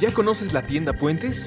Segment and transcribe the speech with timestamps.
[0.00, 1.46] ¿Ya conoces la tienda Puentes?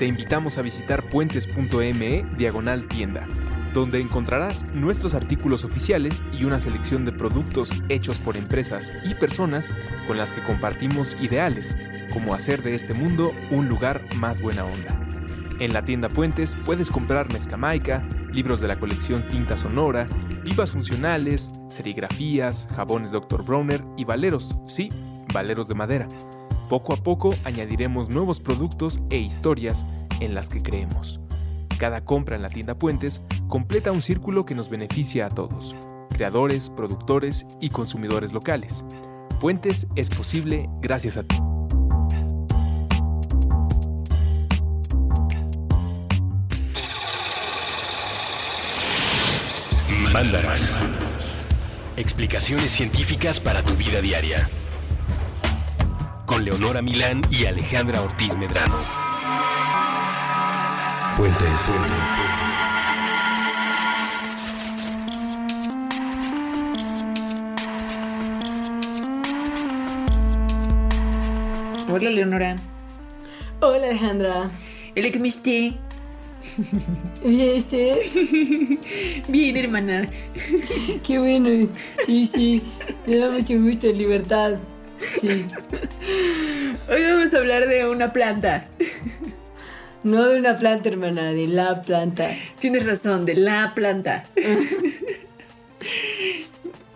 [0.00, 3.28] Te invitamos a visitar puentes.me diagonal tienda,
[3.72, 9.70] donde encontrarás nuestros artículos oficiales y una selección de productos hechos por empresas y personas
[10.08, 11.76] con las que compartimos ideales,
[12.12, 14.98] como hacer de este mundo un lugar más buena onda.
[15.60, 20.06] En la tienda Puentes puedes comprar mezcamaica, libros de la colección Tinta Sonora,
[20.42, 23.44] pipas funcionales, serigrafías, jabones Dr.
[23.44, 24.88] Bronner y valeros, sí,
[25.32, 26.08] valeros de madera.
[26.68, 29.84] Poco a poco añadiremos nuevos productos e historias
[30.20, 31.20] en las que creemos.
[31.78, 35.76] Cada compra en la tienda Puentes completa un círculo que nos beneficia a todos,
[36.10, 38.84] creadores, productores y consumidores locales.
[39.40, 41.36] Puentes es posible gracias a ti.
[50.12, 50.82] Mandarax.
[51.96, 54.48] Explicaciones científicas para tu vida diaria.
[56.26, 58.76] Con Leonora Milán y Alejandra Ortiz Medrano.
[61.16, 61.72] Puentes.
[71.90, 72.56] Hola, Leonora.
[73.60, 74.50] Hola Alejandra.
[74.96, 75.74] Hola, ¿cómo estás?
[77.24, 77.98] ¿Bien usted?
[79.28, 80.08] Bien, hermana.
[81.06, 81.68] Qué bueno.
[82.06, 82.62] Sí, sí.
[83.06, 84.54] Me da mucho gusto, libertad.
[85.20, 85.46] Sí.
[86.90, 88.66] Hoy vamos a hablar de una planta.
[90.02, 92.30] No de una planta, hermana, de la planta.
[92.58, 94.24] Tienes razón, de la planta.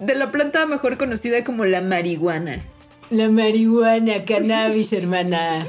[0.01, 2.61] De la planta mejor conocida como la marihuana.
[3.11, 5.67] La marihuana, cannabis, hermana.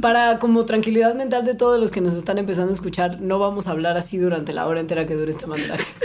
[0.00, 3.66] Para como tranquilidad mental de todos los que nos están empezando a escuchar, no vamos
[3.66, 6.00] a hablar así durante la hora entera que dure este Mandarax.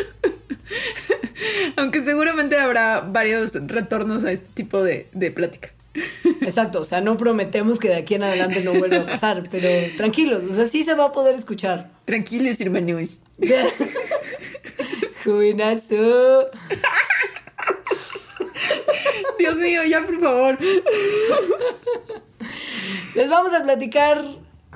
[1.75, 5.71] Aunque seguramente habrá varios retornos a este tipo de, de plática.
[6.41, 9.67] Exacto, o sea, no prometemos que de aquí en adelante no vuelva a pasar, pero
[9.97, 11.91] tranquilos, o sea, sí se va a poder escuchar.
[12.05, 13.19] Tranquilos, hermanos.
[15.25, 16.49] Jovenazo.
[19.37, 20.57] Dios mío, ya por favor.
[23.15, 24.23] Les vamos a platicar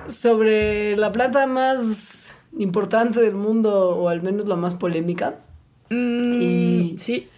[0.08, 5.40] sobre la planta más importante del mundo, o al menos la más polémica.
[5.90, 7.30] Mm, Y- Sí.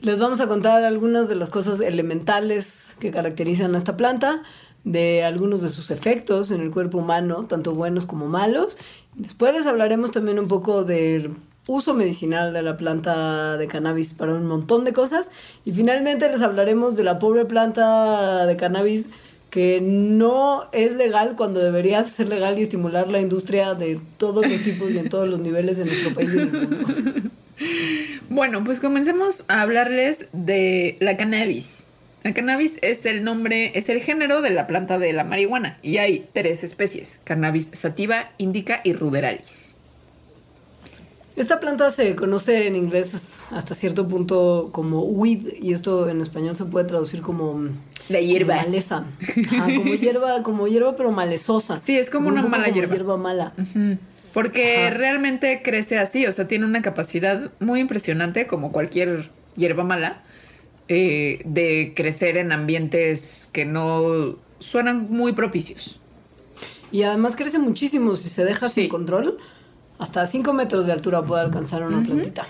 [0.00, 4.42] Les vamos a contar algunas de las cosas elementales que caracterizan a esta planta,
[4.84, 8.76] de algunos de sus efectos en el cuerpo humano, tanto buenos como malos.
[9.14, 11.30] Después les hablaremos también un poco del
[11.68, 15.30] uso medicinal de la planta de cannabis para un montón de cosas.
[15.64, 19.10] Y finalmente les hablaremos de la pobre planta de cannabis
[19.50, 24.62] que no es legal cuando debería ser legal y estimular la industria de todos los
[24.62, 27.30] tipos y en todos los niveles en nuestro país y en el mundo.
[28.28, 31.84] Bueno, pues comencemos a hablarles de la cannabis.
[32.24, 35.98] La cannabis es el nombre, es el género de la planta de la marihuana y
[35.98, 39.74] hay tres especies: cannabis sativa, indica y ruderalis.
[41.34, 46.54] Esta planta se conoce en inglés hasta cierto punto como weed y esto en español
[46.56, 47.70] se puede traducir como
[48.10, 48.56] La hierba.
[48.56, 49.04] maleza.
[49.50, 51.78] Ajá, como hierba, como hierba pero malezosa.
[51.78, 52.94] Sí, es como una un mala como hierba.
[52.94, 53.52] hierba mala.
[54.32, 54.96] Porque Ajá.
[54.96, 60.22] realmente crece así, o sea, tiene una capacidad muy impresionante, como cualquier hierba mala,
[60.88, 66.00] eh, de crecer en ambientes que no suenan muy propicios.
[66.90, 68.82] Y además crece muchísimo si se deja Sí.
[68.82, 69.38] sin control.
[69.98, 72.46] Hasta 5 metros de altura puede alcanzar una plantita.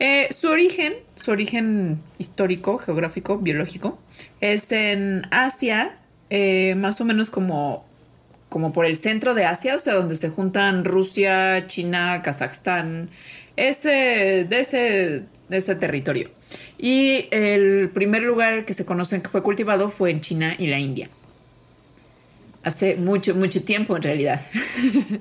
[0.00, 3.98] Eh, su origen, su origen histórico, geográfico, biológico,
[4.40, 5.98] es en Asia,
[6.30, 7.84] eh, más o menos como,
[8.48, 13.10] como por el centro de Asia, o sea, donde se juntan Rusia, China, Kazajstán,
[13.56, 14.78] ese, de, ese,
[15.48, 16.30] de ese territorio.
[16.78, 20.78] Y el primer lugar que se conoce que fue cultivado fue en China y la
[20.78, 21.10] India.
[22.62, 24.42] Hace mucho, mucho tiempo en realidad.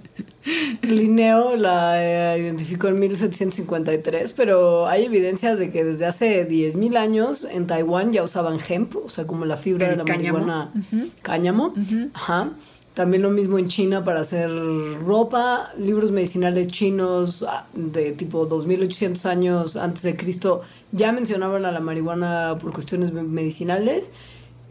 [0.82, 7.48] Linneo la eh, identificó en 1753, pero hay evidencias de que desde hace 10.000 años
[7.50, 10.40] en Taiwán ya usaban hemp, o sea, como la fibra El de la cáñamo.
[10.40, 10.72] marihuana
[11.22, 11.74] cáñamo.
[12.14, 12.52] Ajá.
[12.98, 14.50] También lo mismo en China para hacer
[15.06, 21.72] ropa, libros medicinales chinos ah, de tipo 2800 años antes de Cristo ya mencionaban a
[21.72, 24.10] la marihuana por cuestiones me- medicinales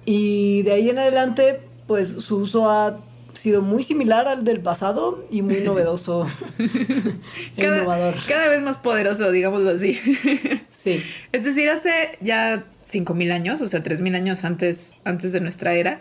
[0.04, 2.98] y de ahí en adelante pues su uso ha
[3.32, 6.26] sido muy similar al del pasado y muy novedoso
[6.58, 8.14] e Cada, innovador.
[8.26, 9.98] cada vez más poderoso, digámoslo así.
[10.70, 11.00] Sí.
[11.32, 11.90] Es decir, hace
[12.20, 16.00] ya 5.000 años, o sea, 3.000 años antes, antes de nuestra era,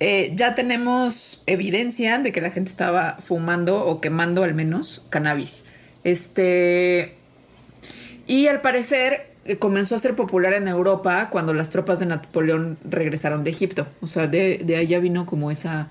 [0.00, 5.62] eh, ya tenemos evidencia de que la gente estaba fumando o quemando al menos cannabis.
[6.04, 7.14] Este.
[8.26, 12.78] Y al parecer, eh, comenzó a ser popular en Europa cuando las tropas de Napoleón
[12.84, 13.86] regresaron de Egipto.
[14.00, 15.88] O sea, de, de allá vino como esa,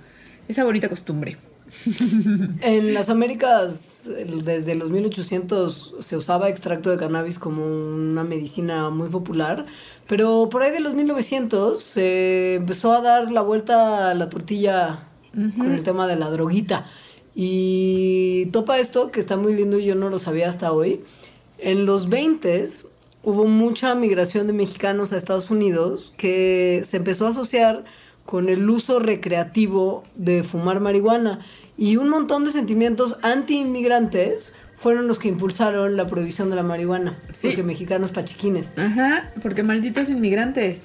[0.47, 1.37] esa bonita costumbre.
[2.61, 4.09] En las Américas,
[4.43, 9.65] desde los 1800 se usaba extracto de cannabis como una medicina muy popular,
[10.07, 15.07] pero por ahí de los 1900 se empezó a dar la vuelta a la tortilla
[15.57, 16.87] con el tema de la droguita.
[17.35, 21.03] Y topa esto, que está muy lindo y yo no lo sabía hasta hoy.
[21.59, 22.67] En los 20
[23.23, 27.83] hubo mucha migración de mexicanos a Estados Unidos que se empezó a asociar
[28.25, 31.45] con el uso recreativo de fumar marihuana
[31.77, 37.17] y un montón de sentimientos anti-inmigrantes fueron los que impulsaron la prohibición de la marihuana,
[37.31, 37.47] Sí.
[37.47, 38.73] porque mexicanos pachequines.
[38.77, 40.81] Ajá, porque malditos inmigrantes.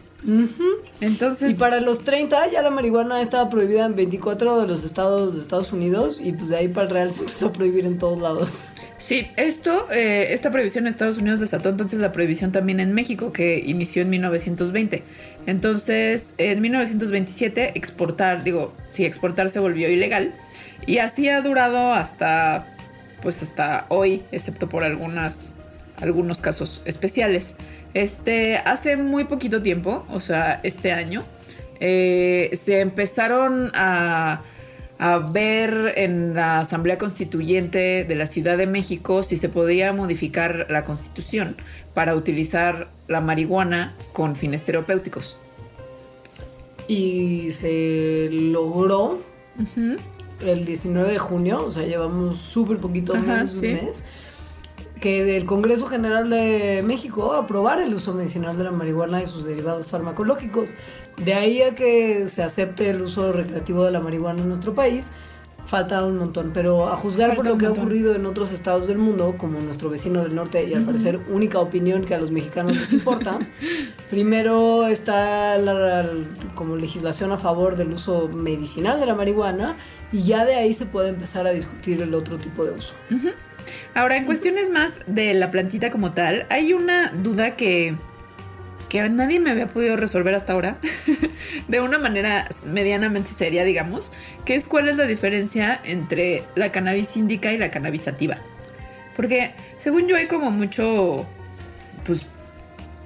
[1.00, 5.34] Entonces, Y para los 30 ya la marihuana estaba prohibida en 24 de los estados
[5.34, 7.98] de Estados Unidos y pues de ahí para el Real se empezó a prohibir en
[7.98, 8.68] todos lados.
[8.98, 13.32] sí, esto, eh, esta prohibición en Estados Unidos desató entonces la prohibición también en México,
[13.32, 15.02] que inició en 1920.
[15.46, 20.32] Entonces, en 1927, exportar, digo, sí, exportar se volvió ilegal.
[20.86, 22.66] Y así ha durado hasta,
[23.22, 25.54] pues hasta hoy, excepto por algunas,
[26.00, 27.54] algunos casos especiales.
[27.94, 31.24] Este, hace muy poquito tiempo, o sea, este año,
[31.80, 34.42] eh, se empezaron a,
[34.98, 40.66] a ver en la Asamblea Constituyente de la Ciudad de México si se podía modificar
[40.70, 41.56] la constitución
[41.92, 45.38] para utilizar la marihuana con fines terapéuticos.
[46.86, 49.20] Y se logró
[50.44, 53.68] el 19 de junio, o sea, llevamos súper poquito Ajá, menos sí.
[53.68, 54.04] un mes,
[55.00, 59.44] que el Congreso General de México aprobara el uso medicinal de la marihuana y sus
[59.44, 60.70] derivados farmacológicos.
[61.16, 65.10] De ahí a que se acepte el uso recreativo de la marihuana en nuestro país,
[65.72, 66.50] falta un montón.
[66.54, 69.34] Pero a juzgar por Falta lo un que ha ocurrido en otros estados del mundo,
[69.38, 72.92] como nuestro vecino del norte, y al parecer única opinión que a los mexicanos les
[72.92, 73.38] importa,
[74.10, 76.08] primero está la, la-
[76.54, 79.76] como legislación a favor del uso medicinal de la marihuana
[80.12, 82.94] y ya de ahí se puede empezar a discutir el otro tipo de uso.
[83.94, 87.96] Ahora, en cuestiones más de la plantita como tal, hay una duda que,
[88.92, 90.76] que nadie me había podido resolver hasta ahora,
[91.68, 94.12] de una manera medianamente seria, digamos,
[94.44, 98.36] que es cuál es la diferencia entre la cannabis índica y la cannabis sativa.
[99.16, 101.26] Porque, según yo, hay como mucho,
[102.04, 102.26] pues,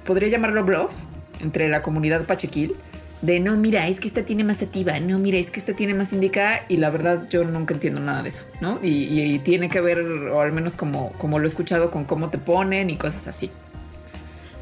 [0.05, 0.91] podría llamarlo bluff
[1.39, 2.75] entre la comunidad pachequil.
[3.21, 5.93] De no, mira, es que esta tiene más sativa, no, mira, es que esta tiene
[5.93, 8.77] más indica, y la verdad yo nunca entiendo nada de eso, ¿no?
[8.83, 12.03] Y, y- y tiene que ver, o al menos como, como lo he escuchado, con
[12.03, 13.49] cómo te ponen y cosas así.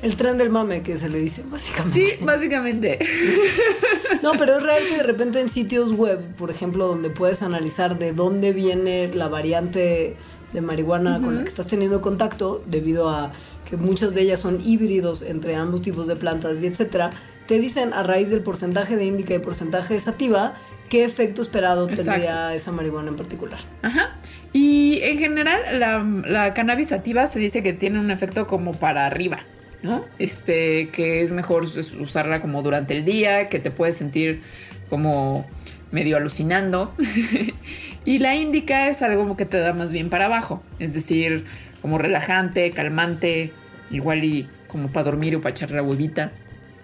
[0.01, 2.18] El tren del mame que se le dice, básicamente.
[2.18, 3.00] Sí, básicamente.
[4.21, 8.00] No, pero es real que de repente en sitios web, por ejemplo, donde puedes analizar
[8.00, 10.15] de dónde viene la variante
[10.51, 13.33] de marihuana con la que estás teniendo contacto, debido a
[13.69, 17.12] que muchas de ellas son híbridos entre ambos tipos de plantas y etcétera,
[17.48, 20.56] te dicen a raíz del porcentaje de índica y porcentaje de sativa
[20.89, 22.12] qué efecto esperado Exacto.
[22.12, 23.59] tendría esa marihuana en particular.
[23.81, 24.15] Ajá.
[24.53, 29.06] Y en general, la, la cannabis sativa se dice que tiene un efecto como para
[29.06, 29.39] arriba,
[30.20, 34.42] Este, que es mejor us- usarla como durante el día, que te puedes sentir
[34.90, 35.46] como
[35.92, 36.94] medio alucinando.
[38.06, 41.46] y la índica es algo que te da más bien para abajo, es decir,
[41.82, 43.52] como relajante, calmante,
[43.92, 46.32] igual y como para dormir o para echar la huevita.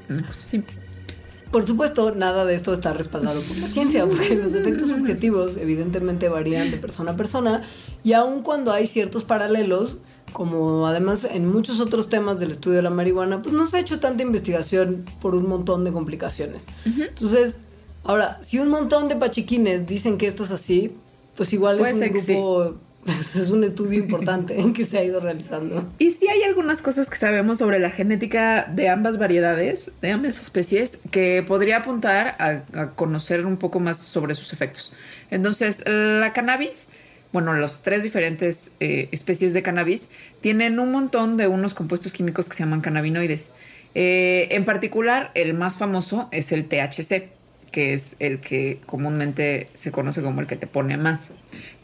[0.07, 0.63] Cosa así.
[1.51, 6.29] Por supuesto, nada de esto está respaldado por la ciencia, porque los efectos subjetivos evidentemente
[6.29, 7.63] varían de persona a persona
[8.05, 9.97] y aun cuando hay ciertos paralelos,
[10.31, 13.79] como además en muchos otros temas del estudio de la marihuana, pues no se ha
[13.79, 16.67] hecho tanta investigación por un montón de complicaciones.
[16.85, 17.61] Entonces,
[18.03, 20.95] ahora, si un montón de pachiquines dicen que esto es así,
[21.35, 22.75] pues igual Puede es un grupo,
[23.07, 25.85] es un estudio importante en que se ha ido realizando.
[25.99, 30.41] Y sí hay algunas cosas que sabemos sobre la genética de ambas variedades, de ambas
[30.41, 34.93] especies, que podría apuntar a, a conocer un poco más sobre sus efectos.
[35.29, 36.87] Entonces, la cannabis,
[37.33, 40.07] bueno, las tres diferentes eh, especies de cannabis
[40.41, 43.49] tienen un montón de unos compuestos químicos que se llaman cannabinoides.
[43.95, 47.29] Eh, en particular, el más famoso es el THC,
[47.71, 51.31] que es el que comúnmente se conoce como el que te pone más.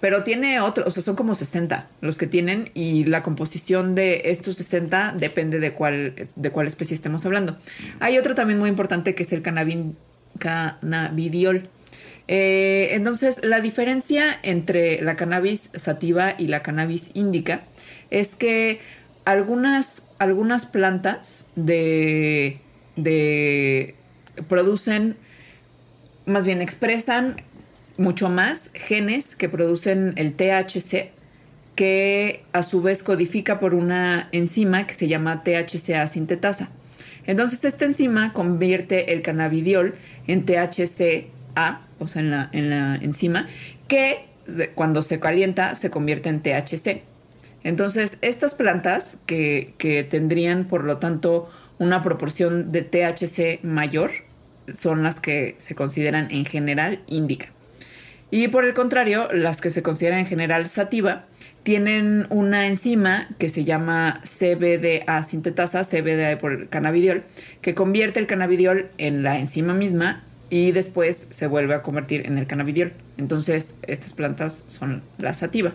[0.01, 4.23] Pero tiene otros, o sea, son como 60 los que tienen y la composición de
[4.25, 7.57] estos 60 depende de cuál, de cuál especie estemos hablando.
[8.01, 9.93] Hay otro también muy importante que es el cannabin-
[10.39, 11.69] cannabidiol.
[12.27, 17.61] Eh, entonces, la diferencia entre la cannabis sativa y la cannabis índica
[18.09, 18.79] es que
[19.25, 22.59] algunas, algunas plantas de,
[22.95, 23.95] de
[24.47, 25.15] producen
[26.25, 27.41] más bien expresan
[27.97, 31.11] mucho más genes que producen el THC
[31.75, 36.69] que a su vez codifica por una enzima que se llama THCA sintetasa.
[37.27, 43.47] Entonces esta enzima convierte el cannabidiol en THCA, o sea, en la, en la enzima,
[43.87, 44.25] que
[44.75, 47.03] cuando se calienta se convierte en THC.
[47.63, 51.49] Entonces, estas plantas que, que tendrían, por lo tanto,
[51.79, 54.11] una proporción de THC mayor,
[54.73, 57.47] son las que se consideran en general índica.
[58.29, 61.25] Y por el contrario, las que se consideran en general sativa
[61.63, 67.23] tienen una enzima que se llama CBDA sintetasa, CBDA por cannabidiol,
[67.61, 72.37] que convierte el cannabidiol en la enzima misma y después se vuelve a convertir en
[72.37, 72.93] el cannabidiol.
[73.17, 75.73] Entonces, estas plantas son la sativa.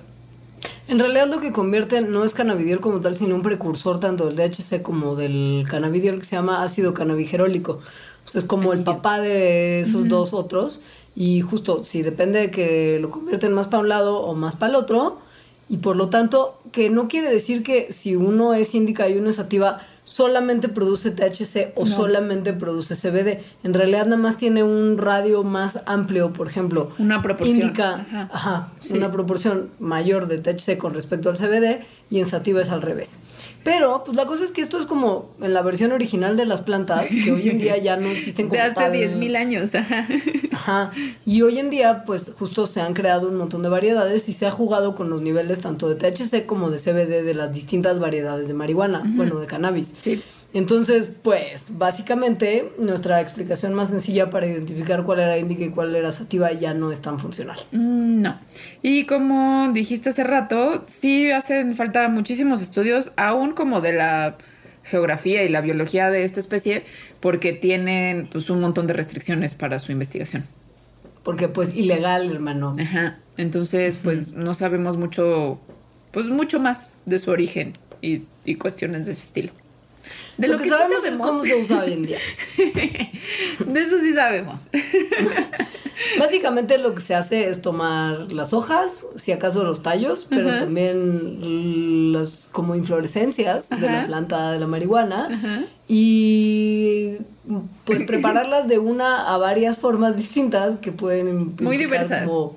[0.88, 4.36] En realidad lo que convierte no es cannabidiol como tal, sino un precursor tanto del
[4.36, 7.80] DHC como del cannabidiol que se llama ácido cannabigerolico.
[8.24, 10.80] O sea, es como el Así papá de esos dos otros.
[11.14, 14.70] Y justo, si depende de que lo convierten más para un lado o más para
[14.70, 15.18] el otro.
[15.68, 19.30] Y por lo tanto, que no quiere decir que si uno es índica y uno
[19.30, 21.86] es sativa, solamente produce THC o No.
[21.86, 23.42] solamente produce CBD.
[23.64, 26.90] En realidad nada más tiene un radio más amplio, por ejemplo.
[26.98, 27.58] Una proporción.
[27.60, 28.30] Indica Ajá.
[28.32, 28.96] Ajá, Sí.
[28.96, 33.18] una proporción mayor de THC con respecto al CBD y en sativa es al revés.
[33.64, 36.62] Pero, pues la cosa es que esto es como en la versión original de las
[36.62, 38.92] plantas, que hoy en día ya no existen como De hace tal.
[38.92, 39.74] 10.000 años.
[39.74, 40.08] ajá.
[40.52, 40.92] Ajá.
[41.24, 44.46] Y hoy en día, pues justo se han creado un montón de variedades y se
[44.46, 48.48] ha jugado con los niveles tanto de THC como de CBD de las distintas variedades
[48.48, 49.94] de marihuana, bueno, de cannabis.
[49.98, 50.22] Sí.
[50.54, 56.12] Entonces, pues, básicamente, nuestra explicación más sencilla para identificar cuál era índica y cuál era
[56.12, 57.58] sativa ya no es tan funcional.
[57.72, 58.38] Mm, No.
[58.82, 64.36] Y como dijiste hace rato, sí hacen falta muchísimos estudios, aún como de la
[64.84, 66.84] geografía y la biología de esta especie,
[67.20, 70.44] porque tienen pues un montón de restricciones para su investigación.
[71.22, 72.74] Porque, pues, ilegal, hermano.
[72.78, 73.18] Ajá.
[73.38, 75.58] Entonces, pues no sabemos mucho,
[76.10, 79.52] pues mucho más de su origen y, y cuestiones de ese estilo.
[80.36, 82.18] De lo, lo, que, que, sí sabemos, es cómo se usa hoy en día.
[82.56, 84.68] de eso sí sabemos.
[86.18, 90.58] Básicamente lo que se hace es tomar las hojas, si acaso los tallos, pero Ajá.
[90.60, 95.64] también las como inflorescencias de la planta de la marihuana Ajá.
[95.86, 97.18] y
[97.84, 102.26] pues prepararlas de una a varias formas distintas que pueden Muy diversas.
[102.26, 102.56] como-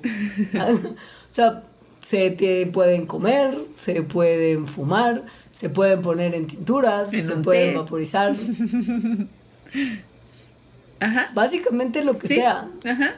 [1.30, 1.62] sea,
[2.08, 7.72] se te pueden comer, se pueden fumar, se pueden poner en tinturas, En se pueden
[7.72, 7.78] té.
[7.78, 8.36] vaporizar,
[11.00, 11.30] Ajá.
[11.34, 12.34] básicamente lo que Sí.
[12.36, 12.68] sea.
[12.84, 13.14] Ajá.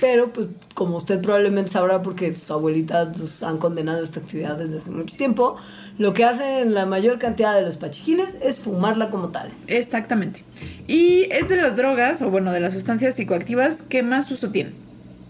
[0.00, 4.90] Pero, pues, como usted probablemente sabrá, porque sus abuelitas han condenado esta actividad desde hace
[4.90, 5.56] mucho tiempo,
[5.98, 9.50] lo que hacen la mayor cantidad de los pachiquines es fumarla como tal.
[9.68, 10.42] Exactamente.
[10.88, 14.74] Y es de las drogas, o bueno, de las sustancias psicoactivas que más uso tienen.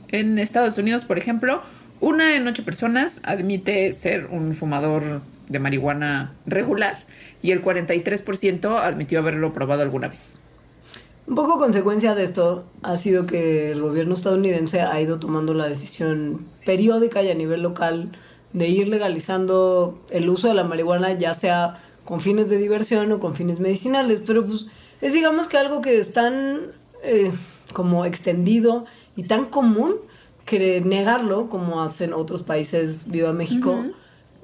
[0.09, 1.61] En Estados Unidos, por ejemplo,
[2.01, 6.99] una en ocho personas admite ser un fumador de marihuana regular
[7.43, 10.41] y el 43% admitió haberlo probado alguna vez.
[11.27, 15.69] Un poco consecuencia de esto ha sido que el gobierno estadounidense ha ido tomando la
[15.69, 18.13] decisión periódica y a nivel local
[18.53, 23.19] de ir legalizando el uso de la marihuana, ya sea con fines de diversión o
[23.19, 24.21] con fines medicinales.
[24.25, 24.67] Pero pues
[25.01, 26.73] es digamos que algo que es tan
[27.03, 27.33] eh,
[27.73, 28.85] como extendido
[29.17, 29.97] y tan común
[30.47, 33.85] que negarlo, como hacen otros países, viva México,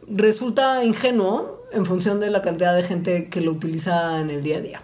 [0.07, 4.59] resulta ingenuo en función de la cantidad de gente que lo utiliza en el día
[4.59, 4.83] a día.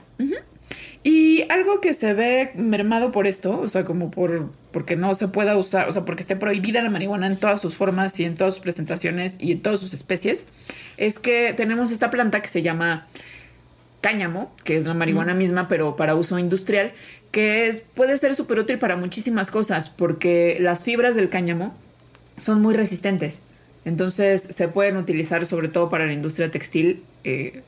[1.04, 5.28] Y algo que se ve mermado por esto, o sea, como por porque no se
[5.28, 8.34] pueda usar, o sea, porque esté prohibida la marihuana en todas sus formas y en
[8.34, 10.46] todas sus presentaciones y en todas sus especies,
[10.98, 13.06] es que tenemos esta planta que se llama
[14.00, 16.92] cáñamo, que es la marihuana misma, pero para uso industrial,
[17.30, 21.74] que es, puede ser súper útil para muchísimas cosas, porque las fibras del cáñamo
[22.38, 23.40] son muy resistentes.
[23.84, 27.62] Entonces se pueden utilizar sobre todo para la industria textil, eh,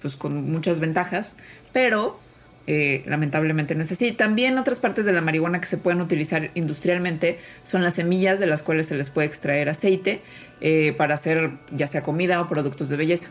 [0.00, 1.36] pues con muchas ventajas,
[1.72, 2.20] pero
[2.66, 4.12] eh, lamentablemente no es así.
[4.12, 8.46] También otras partes de la marihuana que se pueden utilizar industrialmente son las semillas de
[8.46, 10.20] las cuales se les puede extraer aceite
[10.60, 13.28] eh, para hacer ya sea comida o productos de belleza.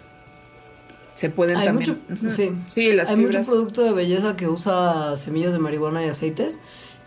[1.23, 1.97] Se pueden Hay también.
[2.11, 2.51] mucho, sí.
[2.67, 3.37] Sí, las Hay fibras.
[3.47, 6.59] mucho producto de belleza que usa semillas de marihuana y aceites.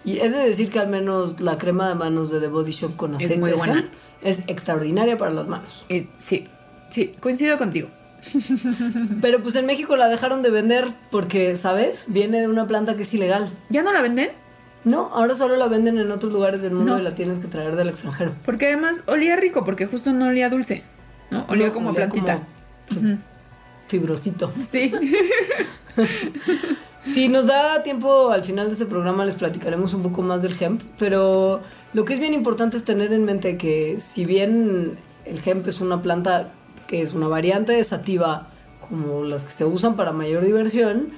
[0.07, 2.97] Y he de decir que al menos la crema de manos de The Body Shop
[2.97, 3.85] con Es aceite muy de buena.
[4.23, 5.85] es extraordinaria para las manos.
[5.91, 6.49] Sí,
[6.89, 7.89] sí, coincido contigo.
[9.21, 12.07] Pero pues en México la dejaron de vender porque, ¿sabes?
[12.09, 13.51] Viene de una planta que es ilegal.
[13.69, 14.31] ¿Ya no la venden?
[14.85, 16.99] No, ahora solo la venden en otros lugares del mundo No.
[17.01, 18.33] y la tienes que traer del extranjero.
[18.47, 20.85] Porque además olía rico, porque justo no olía dulce,
[21.31, 21.45] ¿no?
[21.51, 22.41] Olía No, como olía plantita.
[22.89, 23.19] como Ujú.
[23.89, 24.53] Fibrosito.
[24.71, 24.93] Sí.
[27.07, 30.57] Si nos da tiempo al final de este programa les platicaremos un poco más del
[30.61, 31.63] hemp, pero
[31.93, 35.81] lo que es bien importante es tener en mente que si bien el hemp es
[35.81, 36.53] una planta
[36.89, 38.49] que es una variante de sativa
[38.89, 41.13] como las que se usan para mayor diversión,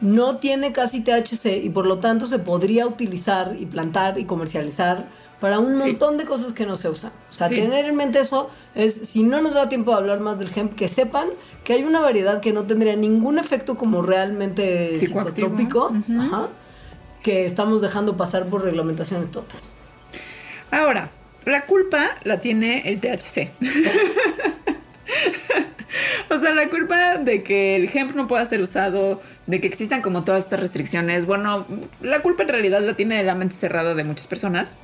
[0.00, 5.06] no tiene casi THC y por lo tanto se podría utilizar y plantar y comercializar
[5.40, 5.84] para un Sí.
[5.86, 7.12] montón de cosas que no se usan.
[7.30, 7.54] O sea, Sí.
[7.56, 10.74] tener en mente eso es, si no nos da tiempo de hablar más del hemp,
[10.74, 11.28] que sepan
[11.64, 16.48] que hay una variedad que no tendría ningún efecto como realmente psicotrópico, ajá,
[17.22, 19.68] que estamos dejando pasar por reglamentaciones tontas.
[20.70, 21.10] Ahora,
[21.44, 23.50] la culpa la tiene el THC.
[26.30, 30.02] o sea, la culpa de que el hemp no pueda ser usado, de que existan
[30.02, 31.66] como todas estas restricciones, bueno,
[32.00, 34.76] la culpa en realidad la tiene la mente cerrada de muchas personas,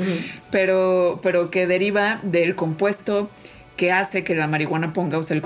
[0.50, 3.30] pero, pero que deriva del compuesto
[3.76, 5.42] que hace que la marihuana ponga, o sea, el,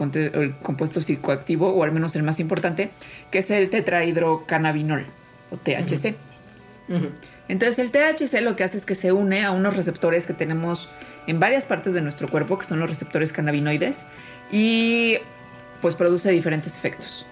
[0.62, 2.90] compuesto psicoactivo, o al menos el más importante,
[3.30, 5.06] que es el tetrahidrocannabinol,
[5.50, 6.14] o THC.
[7.48, 10.88] Entonces el THC lo que hace es que se une a unos receptores que tenemos
[11.26, 14.06] en varias partes de nuestro cuerpo, que son los receptores cannabinoides,
[14.50, 15.16] y
[15.80, 17.26] pues produce diferentes efectos.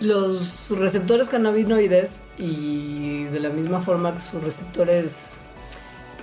[0.00, 5.38] Los receptores cannabinoides y de la misma forma que sus receptores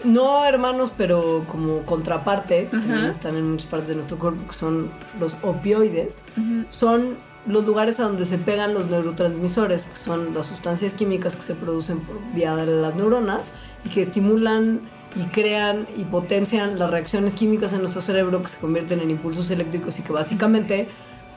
[0.03, 4.53] no hermanos, pero como contraparte, que también están en muchas partes de nuestro cuerpo, que
[4.53, 6.23] son los opioides,
[6.69, 11.43] son los lugares a donde se pegan los neurotransmisores, que son las sustancias químicas que
[11.43, 13.53] se producen por vía de las neuronas
[13.85, 14.81] y que estimulan
[15.15, 19.49] y crean y potencian las reacciones químicas en nuestro cerebro que se convierten en impulsos
[19.51, 20.87] eléctricos y que básicamente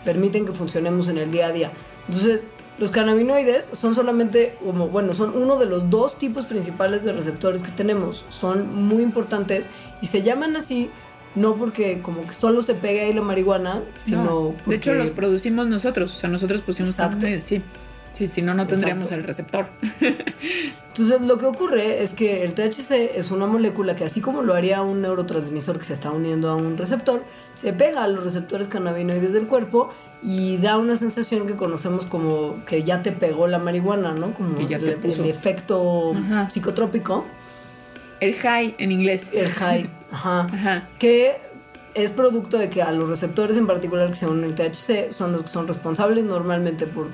[0.04, 1.72] permiten que funcionemos en el día a día.
[2.08, 7.12] Entonces, los cannabinoides son solamente, como, bueno, son uno de los dos tipos principales de
[7.12, 8.24] receptores que tenemos.
[8.28, 9.68] Son muy importantes
[10.02, 10.90] y se llaman así
[11.34, 14.70] no porque como que solo se pegue ahí la marihuana, sino No, porque...
[14.70, 17.26] De hecho, los producimos nosotros, o sea, nosotros pusimos Exacto.
[17.40, 17.60] sí.
[18.14, 19.20] Sí, si no, no tendríamos Exacto.
[19.20, 19.66] el receptor.
[20.88, 24.54] Entonces lo que ocurre es que el THC es una molécula que así como lo
[24.54, 27.24] haría un neurotransmisor que se está uniendo a un receptor,
[27.56, 29.92] se pega a los receptores cannabinoides del cuerpo
[30.22, 34.32] y da una sensación que conocemos como que ya te pegó la marihuana, ¿no?
[34.34, 34.88] Como ya el,
[35.28, 36.48] efecto Ajá.
[36.48, 37.24] psicotrópico,
[38.20, 39.28] El high en inglés.
[39.32, 40.88] el high, ajá, Ajá.
[41.00, 41.36] que
[41.94, 45.32] es producto de que a los receptores en particular que se unen el THC son
[45.32, 47.08] los que son responsables normalmente por,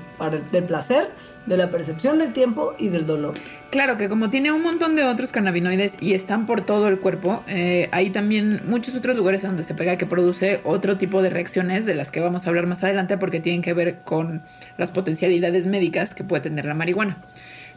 [0.51, 1.09] del placer,
[1.45, 3.33] de la percepción del tiempo y del dolor.
[3.69, 7.43] Claro que como tiene un montón de otros cannabinoides y están por todo el cuerpo,
[7.47, 11.85] eh, hay también muchos otros lugares donde se pega que produce otro tipo de reacciones
[11.85, 14.41] de las que vamos a hablar más adelante porque tienen que ver con
[14.77, 17.23] las potencialidades médicas que puede tener la marihuana.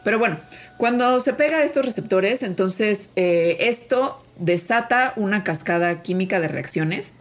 [0.03, 0.37] Pero bueno,
[0.77, 7.13] cuando se pega a estos receptores, entonces eh, esto desata una cascada química de reacciones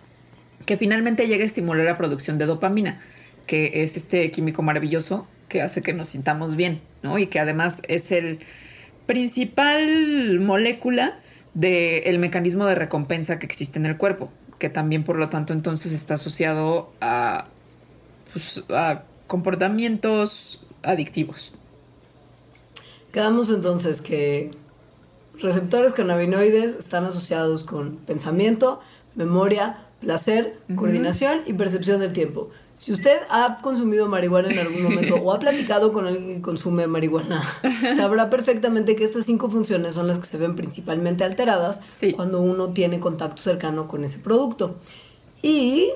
[0.66, 3.00] que finalmente llega a estimular la producción de dopamina,
[3.46, 7.18] que es este químico maravilloso que hace que nos sintamos bien, ¿no?
[7.18, 8.40] Y que además es el
[9.06, 11.18] principal molécula
[11.52, 15.92] del mecanismo de recompensa que existe en el cuerpo, que también por lo tanto entonces
[15.92, 17.46] está asociado a,
[18.32, 21.52] pues, a comportamientos adictivos.
[23.12, 24.50] Quedamos entonces que
[25.40, 28.80] receptores cannabinoides están asociados con pensamiento,
[29.14, 32.50] memoria, placer, coordinación y percepción del tiempo.
[32.78, 36.86] Si usted ha consumido marihuana en algún momento o ha platicado con alguien que consume
[36.86, 37.42] marihuana,
[37.96, 42.12] sabrá perfectamente que estas cinco funciones son las que se ven principalmente alteradas Sí.
[42.12, 44.74] cuando uno tiene contacto cercano con ese producto.
[45.40, 45.90] Y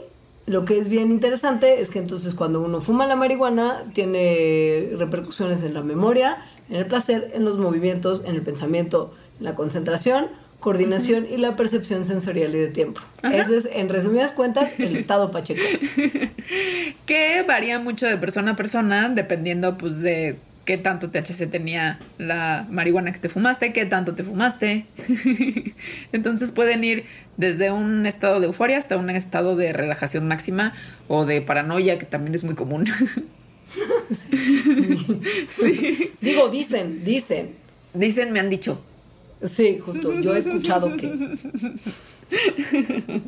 [0.46, 5.62] lo que es bien interesante es que entonces cuando uno fuma la marihuana tiene repercusiones
[5.64, 6.38] en la memoria,
[6.70, 10.28] en el placer, en los movimientos, en el pensamiento, en la concentración,
[10.60, 13.00] coordinación y la percepción sensorial y de tiempo.
[13.22, 15.62] Ese es, en resumidas cuentas, el estado pacheco.
[17.06, 22.66] que varía mucho de persona a persona dependiendo pues de qué tanto THC tenía la
[22.68, 24.84] marihuana que te fumaste, qué tanto te fumaste.
[26.12, 27.06] Entonces pueden ir
[27.38, 30.74] desde un estado de euforia hasta un estado de relajación máxima
[31.06, 32.86] o de paranoia, que también es muy común.
[35.48, 36.12] sí.
[36.20, 37.54] Digo, dicen, dicen.
[37.94, 38.84] Dicen, me han dicho.
[39.42, 41.38] Sí, justo, yo he escuchado que...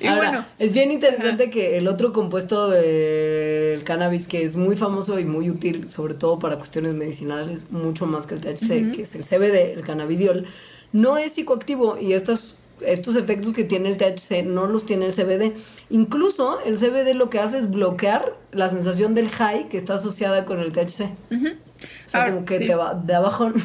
[0.00, 4.76] Y Ahora, bueno, es bien interesante que el otro compuesto del cannabis que es muy
[4.76, 9.02] famoso y muy útil, sobre todo para cuestiones medicinales, mucho más que el THC, que
[9.02, 10.46] es el CBD, el cannabidiol,
[10.92, 15.12] no es psicoactivo y estos, estos efectos que tiene el THC no los tiene el
[15.12, 15.52] CBD.
[15.90, 20.46] Incluso el CBD lo que hace es bloquear la sensación del high que está asociada
[20.46, 21.02] con el THC.
[21.02, 22.66] O sea, Ahora, como que sí.
[22.66, 23.52] te va de abajo.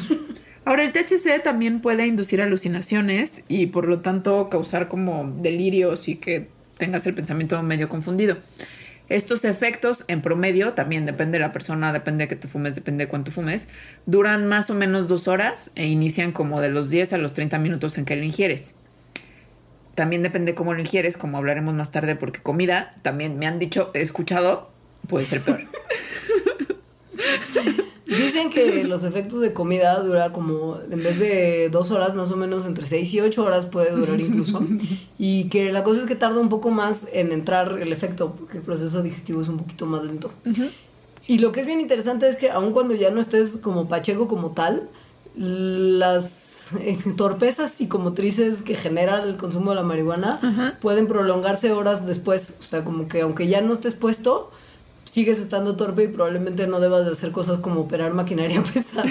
[0.64, 6.16] Ahora, el THC también puede inducir alucinaciones y por lo tanto causar como delirios y
[6.16, 6.48] que
[6.78, 8.36] tengas el pensamiento medio confundido.
[9.08, 13.04] Estos efectos en promedio, también depende de la persona, depende de que te fumes, depende
[13.04, 13.66] de cuánto fumes,
[14.06, 17.58] duran más o menos dos horas e inician como de los 10 a los 30
[17.58, 18.74] minutos en que lo ingieres.
[19.94, 23.90] también depende cómo lo ingieres, como hablaremos más tarde, porque comida, también me han dicho,
[23.92, 24.70] he escuchado,
[25.06, 25.60] puede ser peor.
[28.16, 32.36] Dicen que los efectos de comida dura como, en vez de dos horas, más o
[32.36, 34.62] menos entre seis y ocho horas puede durar incluso.
[35.18, 38.58] Y que la cosa es que tarda un poco más en entrar el efecto, porque
[38.58, 40.32] el proceso digestivo es un poquito más lento.
[41.28, 44.26] Y lo que es bien interesante es que aun cuando ya no estés como pacheco
[44.26, 44.88] como tal,
[45.36, 46.74] las
[47.16, 52.56] torpezas psicomotrices que genera el consumo de la marihuana pueden prolongarse horas después.
[52.60, 54.50] O sea, como que aunque ya no estés puesto,
[55.12, 59.04] sigues estando torpe y probablemente no debas de hacer cosas como operar maquinaria pesada.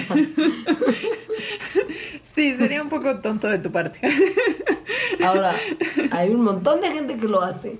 [2.22, 4.00] Sí, sería un poco tonto de tu parte.
[5.22, 5.54] Ahora,
[6.10, 7.78] hay un montón de gente que lo hace.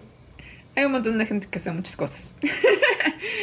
[0.76, 2.34] Hay un montón de gente que hace muchas cosas.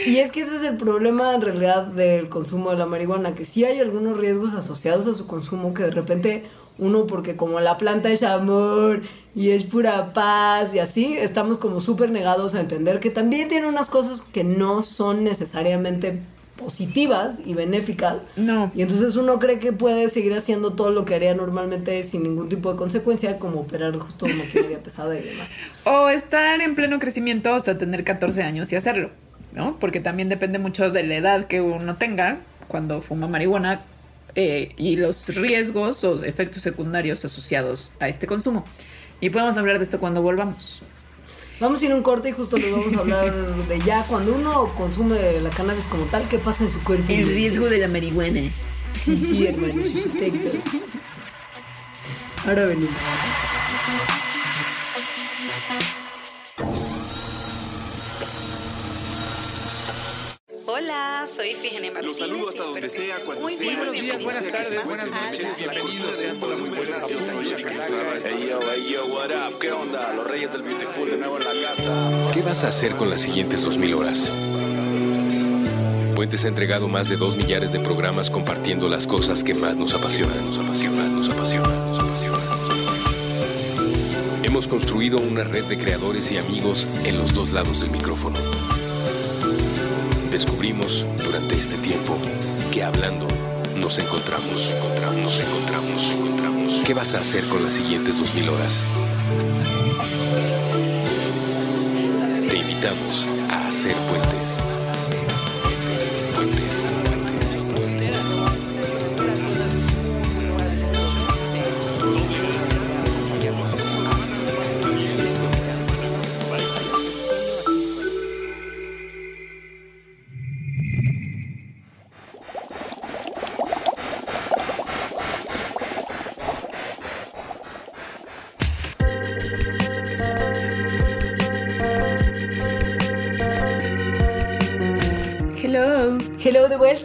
[0.05, 3.43] Y es que ese es el problema en realidad del consumo de la marihuana, que
[3.43, 6.45] sí hay algunos riesgos asociados a su consumo que de repente
[6.77, 9.01] uno, porque como la planta es amor
[9.35, 13.67] y es pura paz y así, estamos como súper negados a entender que también tiene
[13.67, 16.19] unas cosas que no son necesariamente
[16.59, 18.23] positivas y benéficas.
[18.35, 18.71] No.
[18.75, 22.49] Y entonces uno cree que puede seguir haciendo todo lo que haría normalmente sin ningún
[22.49, 25.49] tipo de consecuencia, como operar justo maquinaria pesada y demás.
[25.85, 29.09] O estar en pleno crecimiento, o sea, tener 14 años y hacerlo,
[29.53, 29.75] ¿no?
[29.77, 33.81] Porque también depende mucho de la edad que uno tenga cuando fuma marihuana
[34.35, 38.65] eh, y los riesgos o efectos secundarios asociados a este consumo.
[39.21, 40.81] Y podemos hablar de esto cuando volvamos.
[41.59, 44.33] Vamos a ir a un corte y justo les vamos a hablar de ya cuando
[44.33, 47.05] uno consume la cannabis como tal, qué pasa en su cuerpo.
[47.07, 48.41] de la marihuana.
[49.03, 50.63] Sí, sí, hermano, sus efectos.
[52.45, 52.93] Ahora venimos.
[60.71, 62.19] Hola, soy Figenia Martínez.
[62.19, 63.63] Los saludo hasta donde sea, cuando muy sea.
[63.63, 63.77] bien.
[63.77, 69.05] Buenos días, buenas tardes, buenas noches, bienvenidos sean todos ustedes a Hey yo, hey yo,
[69.07, 69.57] what up?
[69.59, 70.13] ¿Qué onda?
[70.13, 72.31] Los Reyes del Beautiful de nuevo en la casa.
[72.31, 74.31] ¿Qué vas a hacer con las siguientes 2000 horas?
[76.15, 79.95] Puentes ha entregado más de dos millares de programas compartiendo las cosas que más nos
[79.95, 82.39] apasionan, nos apasionan, nos apasionan, nos apasionan.
[84.43, 88.37] Hemos construido una red de creadores y amigos en los dos lados del micrófono.
[90.31, 92.15] Descubrimos durante este tiempo
[92.71, 93.27] que hablando
[93.77, 96.81] nos encontramos, encontramos, encontramos, encontramos.
[96.85, 98.85] ¿Qué vas a hacer con las siguientes 2000 horas?
[102.47, 103.95] Te invitamos a hacer.
[103.95, 104.59] Puentes,
[105.63, 107.08] puentes, puentes.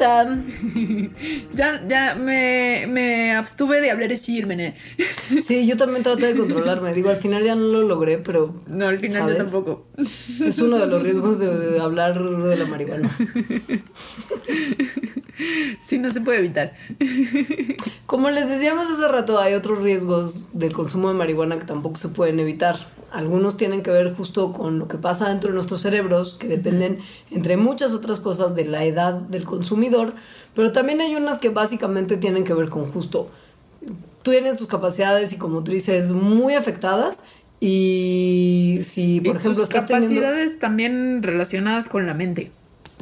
[1.54, 4.74] Ya, ya me, me abstuve de hablar Shirmene.
[5.42, 6.92] Sí, yo también traté de controlarme.
[6.94, 9.38] Digo, al final ya no lo logré, pero No, al final yo ¿Sabes?
[9.38, 9.86] tampoco.
[9.96, 13.16] es uno de los riesgos de hablar de la marihuana.
[15.80, 16.74] Sí, no se puede evitar.
[18.06, 22.08] Como les decíamos hace rato, hay otros riesgos del consumo de marihuana que tampoco se
[22.08, 22.76] pueden evitar.
[23.12, 26.98] Algunos tienen que ver justo con lo que pasa dentro de nuestros cerebros, que dependen,
[27.30, 30.14] entre muchas otras cosas, de la edad del consumidor,
[30.54, 33.30] pero también hay unas que básicamente tienen que ver con justo,
[34.22, 37.24] tú tienes tus capacidades psicomotrices muy afectadas
[37.60, 40.20] y si, por Y ejemplo, tus estás teniendo...
[40.20, 42.50] capacidades también relacionadas con la mente.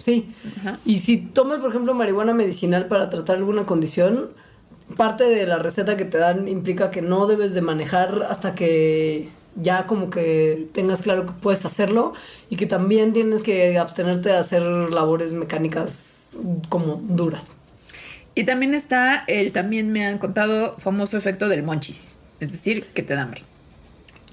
[0.02, 0.34] Sí.
[0.58, 0.80] Ajá.
[0.84, 4.30] Y si tomas, por ejemplo, marihuana medicinal para tratar alguna condición,
[4.96, 9.28] parte de la receta que te dan implica que no debes de manejar hasta que
[9.54, 12.14] ya como que tengas claro que puedes hacerlo
[12.50, 16.38] y que también tienes que abstenerte de hacer labores mecánicas
[16.68, 17.52] como duras.
[18.34, 22.16] Y también está el, también me han contado, famoso efecto del monchis.
[22.40, 23.42] Es decir, que te da hambre.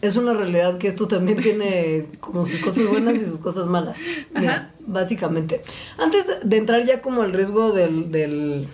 [0.01, 3.97] Es una realidad que esto también tiene como sus cosas buenas y sus cosas malas.
[4.33, 5.61] Mira, básicamente.
[5.97, 8.67] Antes de entrar ya como al riesgo del, del,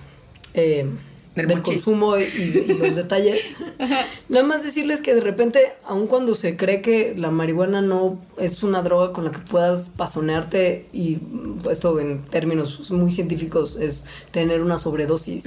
[0.53, 0.87] eh,
[1.35, 3.43] Del consumo y, y los detalles,
[4.29, 8.63] nada más decirles que de repente, aun cuando se cree que la marihuana no es
[8.63, 14.05] una droga con la que puedas pasonearte, y mm, esto en términos muy científicos es
[14.31, 15.45] tener una sobredosis,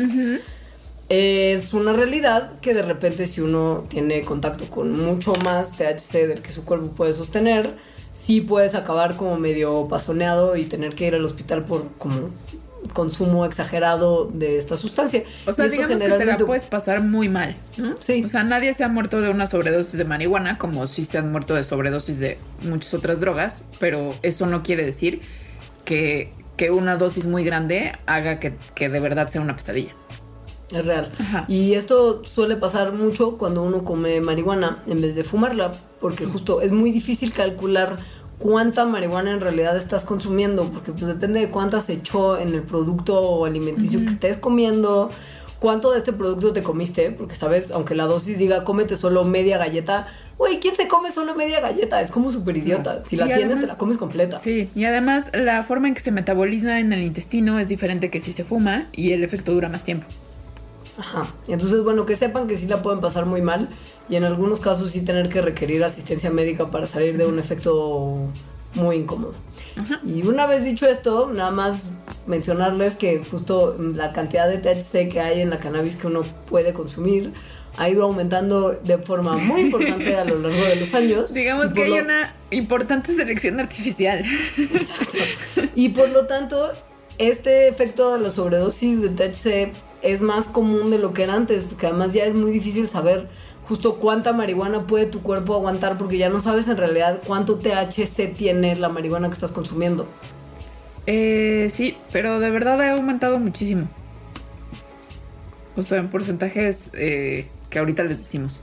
[1.09, 6.42] es una realidad que de repente si uno tiene contacto con mucho más THC del
[6.42, 7.77] que su cuerpo puede sostener,
[8.12, 12.31] sí puedes acabar como medio pasoneado y tener que ir al hospital por como
[12.92, 15.23] consumo exagerado de esta sustancia.
[15.47, 17.94] O sea, digamos que te la puedes pasar muy mal, ¿no?
[17.99, 18.23] Sí.
[18.25, 21.31] O sea, nadie se ha muerto de una sobredosis de marihuana como si se han
[21.33, 25.21] muerto de sobredosis de muchas otras drogas, pero eso no quiere decir
[25.85, 29.94] que, que una dosis muy grande haga que, que de verdad sea una pesadilla.
[30.71, 31.11] Es real.
[31.19, 31.45] Ajá.
[31.49, 36.61] Y esto suele pasar mucho cuando uno come marihuana en vez de fumarla, porque justo
[36.61, 37.97] es muy difícil calcular
[38.39, 42.63] cuánta marihuana en realidad estás consumiendo, porque pues depende de cuánta se echó en el
[42.63, 45.11] producto alimenticio que estés comiendo,
[45.59, 49.59] cuánto de este producto te comiste, porque sabes, aunque la dosis diga cómete solo media
[49.59, 52.01] galleta, güey, ¿quién se come solo media galleta?
[52.01, 53.05] Es como súper idiota.
[53.05, 54.39] Si la Y tienes, te la comes completa.
[54.39, 58.21] Sí, y además la forma en que se metaboliza en el intestino es diferente que
[58.21, 60.07] si se fuma y el efecto dura más tiempo.
[60.99, 61.27] Ajá.
[61.47, 63.69] Entonces, bueno, que sepan que sí la pueden pasar muy mal
[64.09, 68.17] y en algunos casos sí tener que requerir asistencia médica para salir de un efecto
[68.75, 69.33] muy incómodo.
[70.05, 71.93] Y una vez dicho esto, nada más
[72.27, 76.73] mencionarles que justo la cantidad de THC que hay en la cannabis que uno puede
[76.73, 77.33] consumir
[77.77, 81.33] ha ido aumentando de forma muy importante a lo largo de los años.
[81.33, 84.25] Digamos que hay lo- una importante selección artificial.
[84.59, 85.19] Exacto.
[85.77, 86.73] Y por lo tanto,
[87.19, 91.65] este efecto de la sobredosis de THC es más común de lo que era antes,
[91.65, 93.29] porque además ya es muy difícil saber
[93.69, 98.35] justo cuánta marihuana puede tu cuerpo aguantar, porque ya no sabes en realidad cuánto THC
[98.35, 100.07] tiene la marihuana que estás consumiendo.
[101.07, 103.89] Eh, sí, pero de verdad ha aumentado muchísimo.
[105.77, 108.61] O sea, en porcentajes eh, que ahorita les decimos.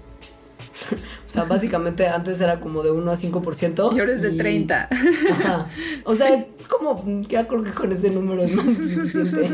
[1.25, 3.95] O sea, básicamente antes era como de 1 a 5%.
[3.95, 4.89] Y ahora es de 30.
[5.31, 5.69] Ajá.
[6.05, 9.49] O sea, como ya creo que con ese número es más suficiente.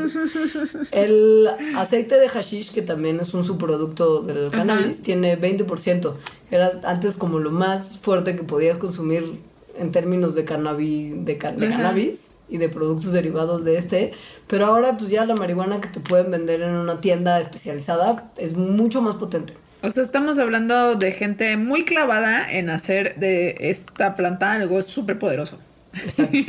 [0.92, 6.14] El aceite de hashish, que también es un subproducto del cannabis, tiene 20%.
[6.50, 9.40] Era antes como lo más fuerte que podías consumir
[9.78, 11.78] en términos de, cannabi- de, ca- de Ajá.
[11.78, 14.12] cannabis y de productos derivados de este.
[14.48, 18.56] Pero ahora pues ya la marihuana que te pueden vender en una tienda especializada es
[18.58, 19.54] mucho más potente.
[19.84, 25.18] O sea, estamos hablando de gente muy clavada en hacer de esta planta algo súper
[25.18, 25.60] poderoso.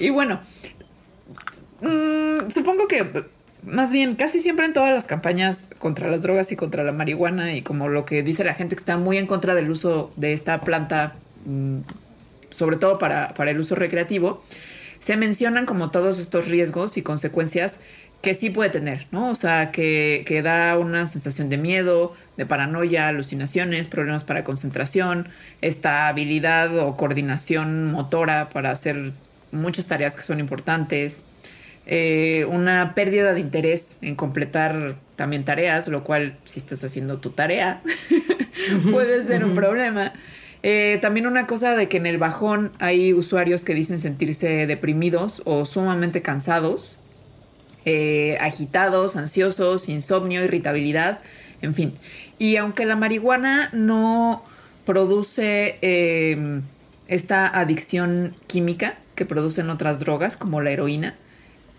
[0.00, 0.40] Y bueno,
[1.80, 3.24] mm, supongo que
[3.64, 7.54] más bien casi siempre en todas las campañas contra las drogas y contra la marihuana
[7.54, 10.32] y como lo que dice la gente que está muy en contra del uso de
[10.32, 11.78] esta planta, mm,
[12.50, 14.44] sobre todo para, para el uso recreativo,
[15.00, 17.78] se mencionan como todos estos riesgos y consecuencias
[18.24, 19.30] que sí puede tener, ¿no?
[19.30, 25.28] O sea, que, que da una sensación de miedo, de paranoia, alucinaciones, problemas para concentración,
[25.60, 29.12] estabilidad o coordinación motora para hacer
[29.52, 31.22] muchas tareas que son importantes,
[31.86, 37.30] eh, una pérdida de interés en completar también tareas, lo cual si estás haciendo tu
[37.30, 37.82] tarea
[38.90, 40.14] puede ser un problema.
[40.62, 45.42] Eh, también una cosa de que en el bajón hay usuarios que dicen sentirse deprimidos
[45.44, 46.98] o sumamente cansados,
[47.84, 51.20] eh, agitados, ansiosos, insomnio, irritabilidad,
[51.60, 51.94] en fin.
[52.38, 54.42] Y aunque la marihuana no
[54.84, 56.60] produce eh,
[57.08, 61.14] esta adicción química que producen otras drogas como la heroína,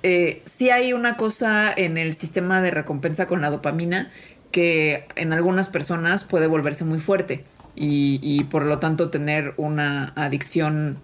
[0.03, 4.11] eh, sí hay una cosa en el sistema de recompensa con la dopamina
[4.51, 7.43] que en algunas personas puede volverse muy fuerte
[7.75, 10.99] y, y por lo tanto tener una adicción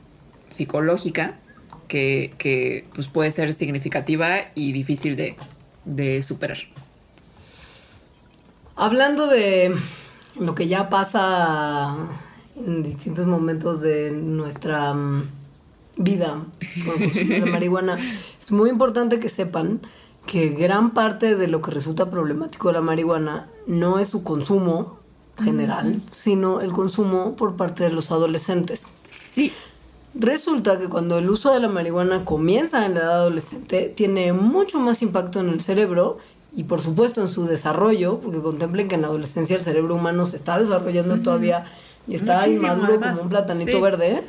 [0.49, 1.39] psicológica
[1.91, 5.36] que, que, pues puede ser significativa y difícil de,
[5.84, 6.58] de superar.
[8.77, 9.75] Hablando de
[10.39, 11.97] lo que ya pasa
[12.56, 15.23] en distintos momentos de nuestra mm,
[15.97, 16.45] vida
[16.86, 17.97] con el consumo de la marihuana,
[18.39, 19.82] es muy importante que sepan
[20.25, 24.97] que gran parte de lo que resulta problemático de la marihuana no es su consumo
[25.43, 28.93] general, sino el consumo por parte de los adolescentes.
[29.04, 29.51] Sí.
[30.13, 34.80] Resulta que cuando el uso de la marihuana comienza en la edad adolescente, tiene mucho
[34.80, 36.17] más impacto en el cerebro
[36.54, 40.26] y por supuesto en su desarrollo, porque contemplen que en la adolescencia el cerebro humano
[40.26, 41.65] se está desarrollando todavía
[42.08, 43.80] y está inmaduro como un platanito Sí.
[43.82, 44.21] verde.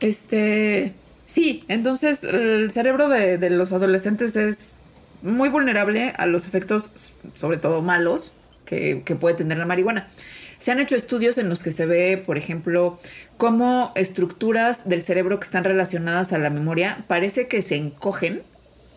[0.00, 0.92] Este.
[1.26, 4.80] Sí, entonces el cerebro de, de los adolescentes es
[5.22, 6.90] muy vulnerable a los efectos,
[7.34, 8.32] sobre todo malos,
[8.66, 10.08] que, que puede tener la marihuana.
[10.64, 12.98] Se han hecho estudios en los que se ve, por ejemplo,
[13.36, 18.44] cómo estructuras del cerebro que están relacionadas a la memoria parece que se encogen,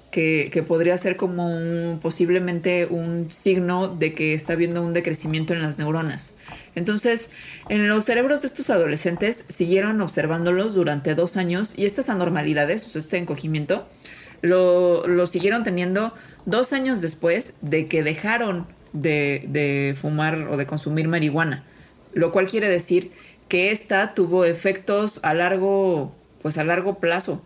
[0.09, 5.77] que, podría ser como posiblemente un signo de que está habiendo un decrecimiento en las
[5.77, 6.35] neuronas.
[6.73, 7.31] Entonces,
[7.67, 12.87] en los cerebros de estos adolescentes siguieron observándolos durante dos años y estas anormalidades, o
[12.87, 13.89] sea, este encogimiento,
[14.41, 16.13] lo, lo siguieron teniendo
[16.45, 21.63] dos años después de que dejaron de, fumar o de consumir marihuana,
[22.13, 23.11] lo cual quiere decir
[23.47, 27.41] que esta tuvo efectos a largo, pues a largo plazo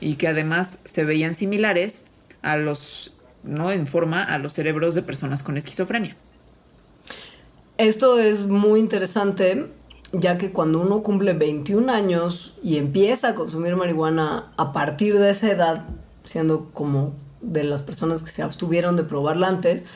[0.00, 2.04] y que además se veían similares
[2.42, 3.70] a los, ¿no?
[3.70, 6.16] En forma a los cerebros de personas con esquizofrenia.
[7.76, 9.66] Esto es muy interesante,
[10.12, 15.30] ya que cuando uno cumple 21 años y empieza a consumir marihuana a partir de
[15.30, 15.84] esa edad,
[16.22, 19.86] siendo como de las personas que se abstuvieron de probarla antes,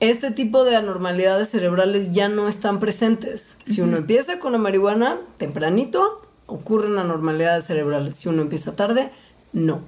[0.00, 3.58] este tipo de anormalidades cerebrales ya no están presentes.
[3.64, 8.16] Si uno empieza con la marihuana tempranito, ocurren anormalidades cerebrales.
[8.16, 9.10] Si uno empieza tarde,
[9.52, 9.80] no.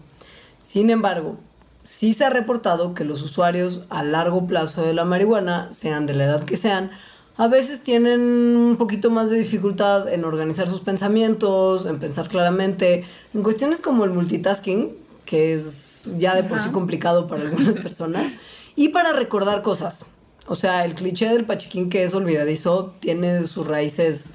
[0.63, 1.37] Sin embargo,
[1.83, 6.15] sí se ha reportado que los usuarios a largo plazo de la marihuana, sean de
[6.15, 6.91] la edad que sean,
[7.37, 13.05] a veces tienen un poquito más de dificultad en organizar sus pensamientos, en pensar claramente,
[13.33, 14.93] en cuestiones como el multitasking,
[15.25, 18.33] que es ya de por sí complicado para algunas personas,
[18.79, 20.07] y para recordar cosas.
[20.47, 24.35] O sea, el cliché del pachiquín que es olvidadizo tiene sus raíces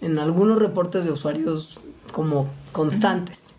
[0.00, 1.78] en algunos reportes de usuarios
[2.10, 3.54] como constantes.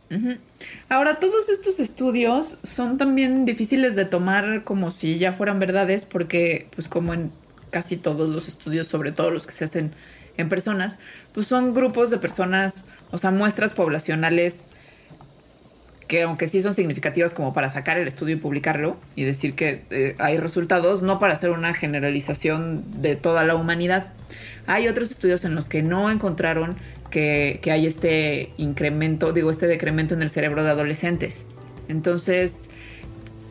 [0.90, 6.68] Ahora, todos estos estudios son también difíciles de tomar como si ya fueran verdades, porque,
[6.76, 7.32] pues, como en
[7.70, 9.94] casi todos los estudios, sobre todo los que se hacen
[10.36, 11.00] en personas,
[11.34, 14.66] pues son grupos de personas, o sea, muestras poblacionales
[16.08, 19.84] que aunque sí son significativas como para sacar el estudio y publicarlo y decir que
[19.90, 24.08] eh, hay resultados, no para hacer una generalización de toda la humanidad.
[24.68, 26.76] Hay otros estudios en los que no encontraron
[27.10, 31.46] que, que hay este incremento, digo, este decremento en el cerebro de adolescentes.
[31.90, 32.70] Entonces,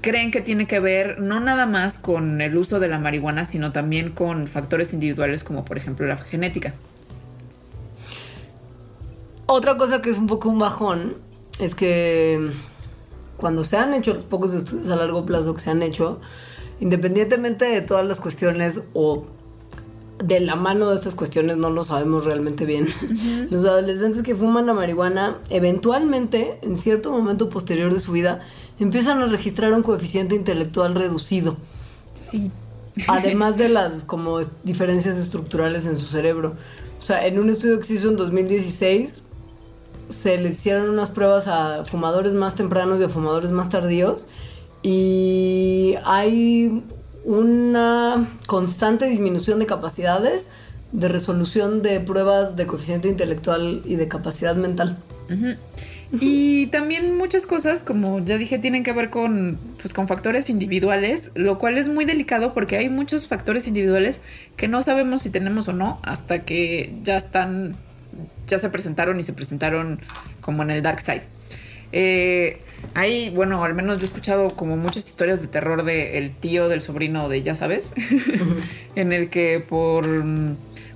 [0.01, 3.73] creen que tiene que ver no nada más con el uso de la marihuana, sino
[3.73, 6.75] también con factores individuales como por ejemplo la genética.
[9.47, 11.26] Otra cosa que es un poco un bajón
[11.59, 12.51] es que
[13.37, 16.21] cuando se han hecho los pocos estudios a largo plazo que se han hecho,
[16.81, 19.25] independientemente de todas las cuestiones o
[20.23, 22.87] de la mano de estas cuestiones no lo sabemos realmente bien.
[23.51, 28.41] Los adolescentes que fuman la marihuana eventualmente, en cierto momento posterior de su vida,
[28.79, 31.57] empiezan a registrar un coeficiente intelectual reducido.
[32.31, 32.51] Sí.
[33.09, 36.55] Además de las como diferencias estructurales en su cerebro.
[36.99, 39.23] O sea, en un estudio que se hizo en 2016,
[40.09, 44.29] se les hicieron unas pruebas a fumadores más tempranos y a fumadores más tardíos.
[44.83, 46.83] Y hay
[47.25, 50.53] una constante disminución de capacidades
[50.93, 54.97] de resolución de pruebas de coeficiente intelectual y de capacidad mental.
[56.21, 61.33] Y también muchas cosas, como ya dije, tienen que ver con, pues, con factores individuales,
[61.35, 64.21] lo cual es muy delicado porque hay muchos factores individuales
[64.57, 67.77] que no sabemos si tenemos o no hasta que ya están,
[68.47, 70.01] ya se presentaron y se presentaron
[70.41, 71.23] como en el dark side.
[71.93, 72.61] Eh,
[72.95, 76.69] hay, bueno, al menos yo he escuchado como muchas historias de terror de el tío
[76.69, 77.93] del sobrino de, ya sabes,
[78.97, 80.07] en el que por,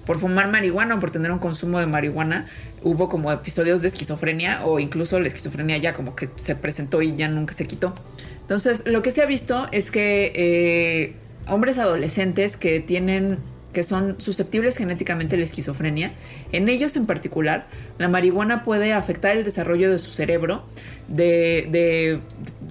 [0.05, 2.47] por fumar marihuana o por tener un consumo de marihuana
[2.83, 7.15] hubo como episodios de esquizofrenia o incluso la esquizofrenia ya como que se presentó y
[7.15, 7.95] ya nunca se quitó.
[8.43, 11.15] Entonces, lo que se ha visto es que eh,
[11.47, 13.39] hombres adolescentes que tienen
[13.73, 16.13] que son susceptibles genéticamente a la esquizofrenia,
[16.53, 17.67] en ellos en particular,
[17.99, 20.65] la marihuana puede afectar el desarrollo de su cerebro
[21.09, 22.19] de, de-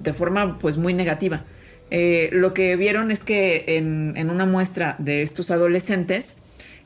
[0.02, 1.44] de forma pues muy negativa.
[1.92, 6.38] Eh, lo que vieron es que en, en una muestra de estos adolescentes,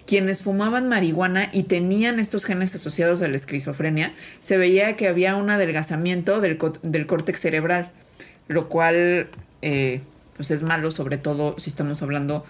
[0.06, 5.36] quienes fumaban marihuana y tenían estos genes asociados a la esquizofrenia, se veía que había
[5.36, 7.91] un adelgazamiento del, del córtex cerebral,
[8.47, 9.28] lo cual
[9.62, 10.02] eh,
[10.36, 12.43] pues es malo, sobre todo si estamos hablando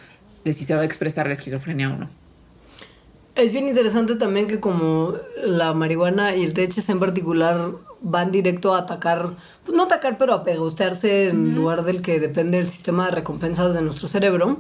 [0.44, 2.10] de si se va a expresar la esquizofrenia o no.
[3.36, 8.76] Es bien interesante también que como la marihuana y el THC en particular van directo
[8.76, 9.32] a atacar,
[9.66, 13.74] pues no atacar, pero a pegostearse en lugar del que depende del sistema de recompensas
[13.74, 14.58] de nuestro cerebro.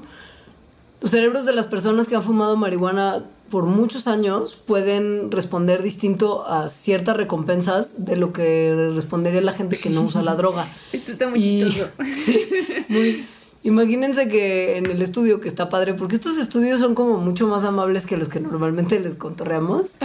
[1.01, 6.47] Los cerebros de las personas que han fumado marihuana por muchos años pueden responder distinto
[6.47, 10.73] a ciertas recompensas de lo que respondería la gente que no usa la droga.
[10.93, 11.91] Esto está muy Y- chistoso.
[12.25, 12.49] sí,
[12.89, 13.25] muy-
[13.63, 17.63] Imagínense que en el estudio, que está padre, porque estos estudios son como mucho más
[17.63, 19.97] amables que los que normalmente les contorreamos.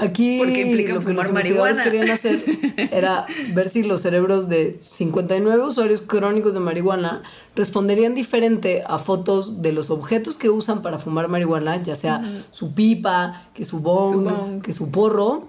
[0.00, 2.40] Aquí Porque implican lo que los investigadores querían hacer
[2.92, 7.22] era ver si los cerebros de 59 usuarios crónicos de marihuana
[7.56, 12.74] responderían diferente a fotos de los objetos que usan para fumar marihuana, ya sea su
[12.74, 14.62] pipa, que su bong, Su bong.
[14.62, 15.48] que su porro,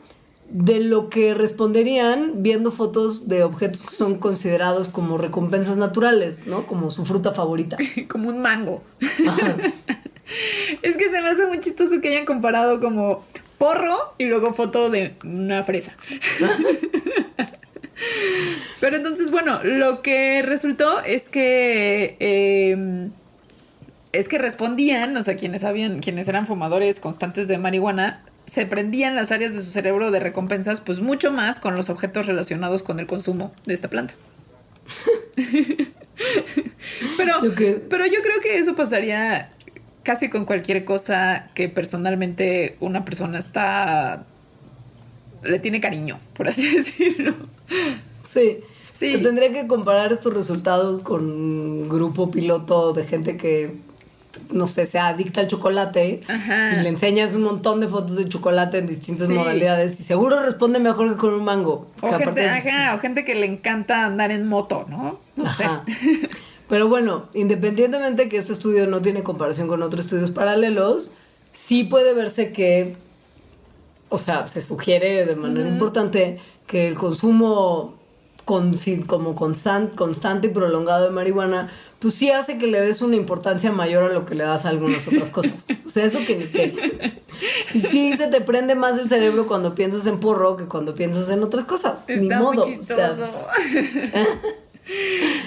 [0.49, 6.67] de lo que responderían viendo fotos de objetos que son considerados como recompensas naturales, ¿no?
[6.67, 7.77] Como su fruta favorita.
[8.07, 8.83] como un mango.
[9.27, 9.57] Ajá.
[10.83, 13.25] Es que se me hace muy chistoso que hayan comparado como
[13.57, 15.97] porro y luego foto de una fresa.
[18.79, 23.09] Pero entonces, bueno, lo que resultó es que eh,
[24.11, 29.15] es que respondían, o sea, quienes habían, quienes eran fumadores constantes de marihuana, se prendían
[29.15, 32.99] las áreas de su cerebro de recompensas, pues mucho más con los objetos relacionados con
[32.99, 34.13] el consumo de esta planta.
[37.17, 37.39] pero,
[37.89, 39.51] pero yo creo que eso pasaría
[40.03, 44.25] casi con cualquier cosa que personalmente una persona está
[45.43, 47.35] le tiene cariño, por así decirlo.
[48.23, 48.59] Sí.
[48.83, 49.17] Sí.
[49.23, 53.77] Tendría que comparar estos resultados con un grupo piloto de gente que,
[54.51, 56.73] no sé, sea adicta al chocolate Ajá.
[56.79, 59.33] y le enseñas un montón de fotos de chocolate en distintas Sí.
[59.33, 61.87] modalidades y seguro responde mejor que con un mango.
[62.01, 65.19] O gente, ajá, o gente que le encanta andar en moto, ¿no?
[65.35, 65.83] No Ajá.
[65.87, 66.29] sé.
[66.69, 71.11] Pero bueno, independientemente que este estudio no tiene comparación con otros estudios paralelos,
[71.51, 72.95] sí puede verse que,
[74.09, 77.98] o sea, se sugiere de manera importante que el consumo
[78.49, 78.73] con,
[79.05, 81.69] como constan- constante y prolongado de marihuana,
[81.99, 84.69] pues sí hace que le des una importancia mayor a lo que le das a
[84.69, 85.67] algunas otras cosas.
[85.85, 87.21] O sea, eso que ni qué.
[87.75, 91.29] Y sí se te prende más el cerebro cuando piensas en porro que cuando piensas
[91.29, 92.05] en otras cosas.
[92.07, 92.65] ni modo.
[92.65, 93.47] muy o sea, chistoso.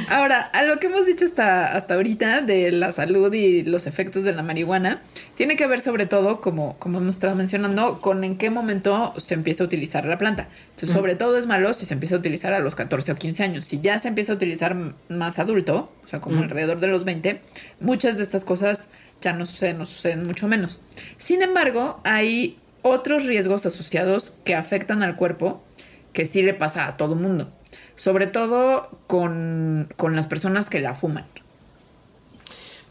[0.08, 4.24] Ahora, a lo que hemos dicho hasta, hasta ahorita de la salud y los efectos
[4.24, 5.00] de la marihuana,
[5.36, 9.34] tiene que ver sobre todo, como, como hemos estado mencionando, con en qué momento se
[9.34, 10.48] empieza a utilizar la planta.
[10.70, 13.42] Entonces, sobre todo es malo si se empieza a utilizar a los 14 o 15
[13.42, 13.64] años.
[13.64, 14.76] Si ya se empieza a utilizar
[15.08, 17.40] más adulto, o sea, como alrededor de los 20,
[17.80, 18.88] muchas de estas cosas
[19.20, 20.80] ya no suceden, no suceden mucho menos.
[21.18, 25.64] Sin embargo, hay otros riesgos asociados que afectan al cuerpo
[26.12, 27.50] que sí le pasa a todo mundo.
[27.96, 31.26] Sobre todo con, con las personas que la fuman.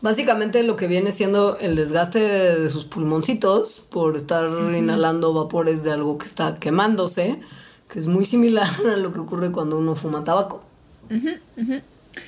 [0.02, 5.91] Básicamente lo que viene siendo el desgaste de sus pulmoncitos por estar inhalando vapores de
[5.91, 7.39] algo que está quemándose,
[7.88, 10.64] que es muy similar a lo que ocurre cuando uno fuma tabaco.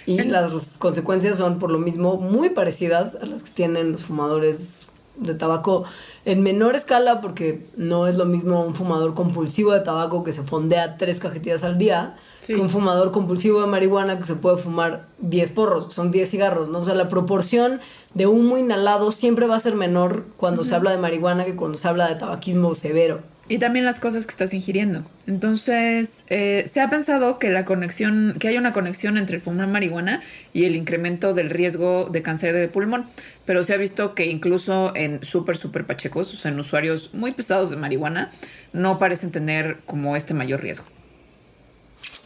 [0.06, 4.90] Y las consecuencias son por lo mismo muy parecidas a las que tienen los fumadores
[5.16, 5.86] de tabaco
[6.26, 10.44] en menor escala porque no es lo mismo un fumador compulsivo de tabaco que se
[10.44, 12.56] fondea tres cajetillas al día Sí.
[12.56, 16.70] que un fumador compulsivo de marihuana que se puede fumar 10 porros, son 10 cigarros,
[16.70, 16.80] ¿no?
[16.80, 17.80] O sea, la proporción
[18.14, 21.78] de humo inhalado siempre va a ser menor cuando se habla de marihuana que cuando
[21.78, 23.22] se habla de tabaquismo severo.
[23.50, 25.04] Y también las cosas que estás ingiriendo.
[25.28, 29.68] Entonces, eh, se ha pensado que la conexión, que hay una conexión entre el fumar
[29.68, 30.22] marihuana
[30.54, 33.06] y el incremento del riesgo de cáncer de pulmón.
[33.46, 37.34] Pero se ha visto que incluso en súper, súper pachecos, o sea, en usuarios muy
[37.34, 38.32] pesados de marihuana,
[38.72, 40.86] no parecen tener como este mayor riesgo.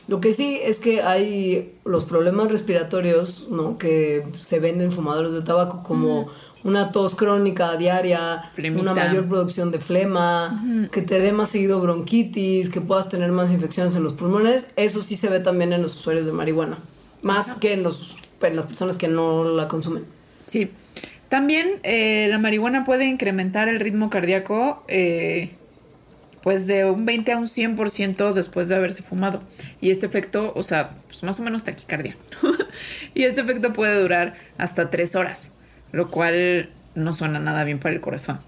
[0.08, 3.78] Lo que sí es que hay los problemas respiratorios, ¿no?
[3.78, 6.30] Que se ven en fumadores de tabaco como
[6.64, 8.82] una tos crónica diaria, Flemita.
[8.82, 13.51] una mayor producción de flema, que te dé más seguido bronquitis, que puedas tener más
[13.51, 14.68] infecciones en los pulmones.
[14.76, 16.80] Eso sí se ve también en los usuarios de marihuana,
[17.22, 20.05] más que en, los, en las personas que no la consumen.
[20.45, 20.72] Sí.
[21.30, 25.51] También eh, la marihuana puede incrementar el ritmo cardíaco eh,
[26.48, 29.41] pues de un 20 a un 100% después de haberse fumado.
[29.82, 32.16] Y este efecto, o sea, pues más o menos taquicardia.
[33.14, 35.52] y este efecto puede durar hasta tres horas,
[35.91, 38.39] lo cual no suena nada bien para el corazón.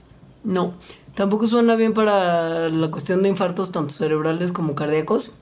[0.45, 0.75] No,
[1.13, 5.33] tampoco suena bien para la cuestión de infartos tanto cerebrales como cardíacos,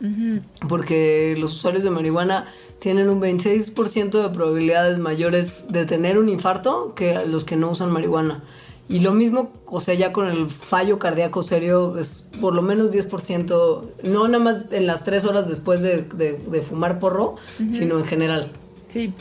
[0.68, 2.48] porque los usuarios de marihuana
[2.80, 7.92] tienen un 26% de probabilidades mayores de tener un infarto que los que no usan
[7.92, 8.44] marihuana.
[8.90, 12.92] Y lo mismo, o sea, ya con el fallo cardíaco serio, es por lo menos
[12.92, 17.36] 10%, no nada más en las tres horas después de, de- de fumar porro,
[17.72, 18.50] sino en general.
[18.88, 19.14] Sí.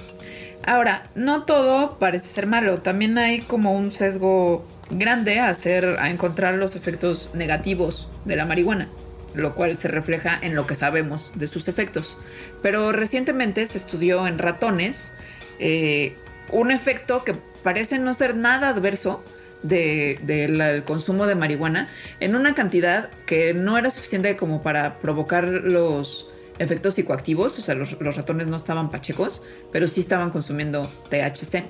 [0.65, 2.79] Ahora, no todo parece ser malo.
[2.79, 8.47] También hay como un sesgo grande a hacer, a encontrar los efectos negativos de la
[8.47, 8.89] marihuana,
[9.35, 12.19] lo cual se refleja en lo que sabemos de sus efectos.
[12.63, 15.13] Pero recientemente se estudió en ratones
[15.59, 16.15] eh,
[16.53, 19.25] un efecto que parece no ser nada adverso
[19.63, 21.89] de- del consumo de marihuana
[22.21, 26.29] en una cantidad que no era suficiente como para provocar los
[26.59, 29.43] efectos psicoactivos, o sea, los, los ratones no estaban pachecos,
[29.73, 31.65] pero sí estaban consumiendo THC.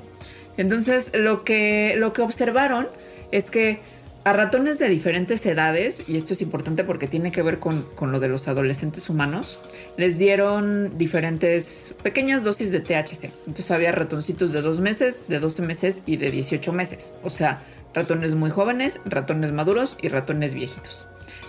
[0.57, 2.89] Entonces, lo que, lo que observaron
[3.33, 3.81] es que
[4.25, 8.11] a ratones de diferentes edades, y esto es importante porque tiene que ver con, con
[8.11, 9.61] lo de los adolescentes humanos,
[9.97, 13.31] les dieron diferentes pequeñas dosis de THC.
[13.47, 17.15] Entonces había ratoncitos de 2 meses, de 12 meses y de 18 meses.
[17.23, 17.63] O sea,
[17.97, 21.07] ratones muy jóvenes, ratones maduros y ratones viejitos.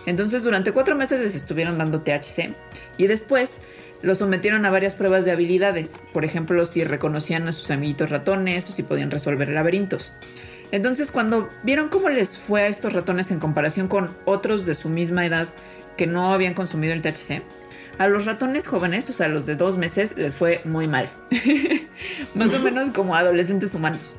[0.07, 2.55] Entonces durante cuatro meses les estuvieron dando THC
[2.97, 3.59] y después
[4.01, 5.91] los sometieron a varias pruebas de habilidades.
[6.13, 10.13] Por ejemplo, si reconocían a sus amiguitos ratones o si podían resolver laberintos.
[10.71, 14.89] Entonces cuando vieron cómo les fue a estos ratones en comparación con otros de su
[14.89, 15.47] misma edad
[15.97, 17.41] que no habían consumido el THC,
[17.97, 21.09] a los ratones jóvenes, o sea, los de dos meses, les fue muy mal.
[22.35, 24.17] Más o menos como adolescentes humanos.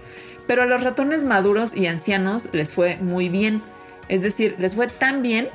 [0.49, 3.62] Pero a los ratones maduros y ancianos les fue muy bien.
[4.09, 5.49] Es decir, les fue tan bien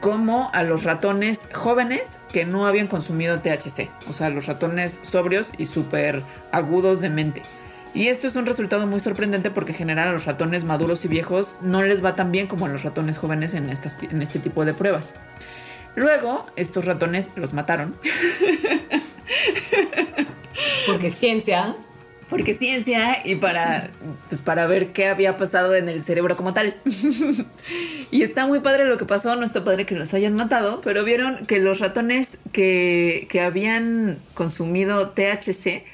[0.00, 5.50] como a los ratones jóvenes que no habían consumido THC, o sea, los ratones sobrios
[5.58, 6.22] y súper
[6.52, 7.42] agudos de mente.
[7.92, 11.08] Y esto es un resultado muy sorprendente porque en general a los ratones maduros y
[11.08, 14.38] viejos no les va tan bien como a los ratones jóvenes en, estas, en este
[14.38, 15.14] tipo de pruebas.
[15.94, 17.96] Luego, estos ratones los mataron.
[20.86, 21.74] Porque ciencia.
[22.28, 23.90] Porque ciencia y para,
[24.28, 26.74] pues para ver qué había pasado en el cerebro como tal.
[28.10, 31.04] y está muy padre lo que pasó, no está padre que los hayan matado, pero
[31.04, 35.84] vieron que los ratones que, que habían consumido THC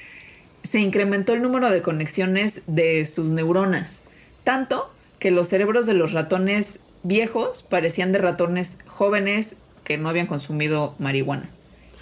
[0.63, 4.01] se incrementó el número de conexiones de sus neuronas.
[4.43, 10.27] Tanto que los cerebros de los ratones viejos parecían de ratones jóvenes que no habían
[10.27, 11.49] consumido marihuana.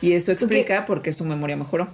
[0.02, 1.90] Y eso ¿Esto explica por qué su memoria mejoró.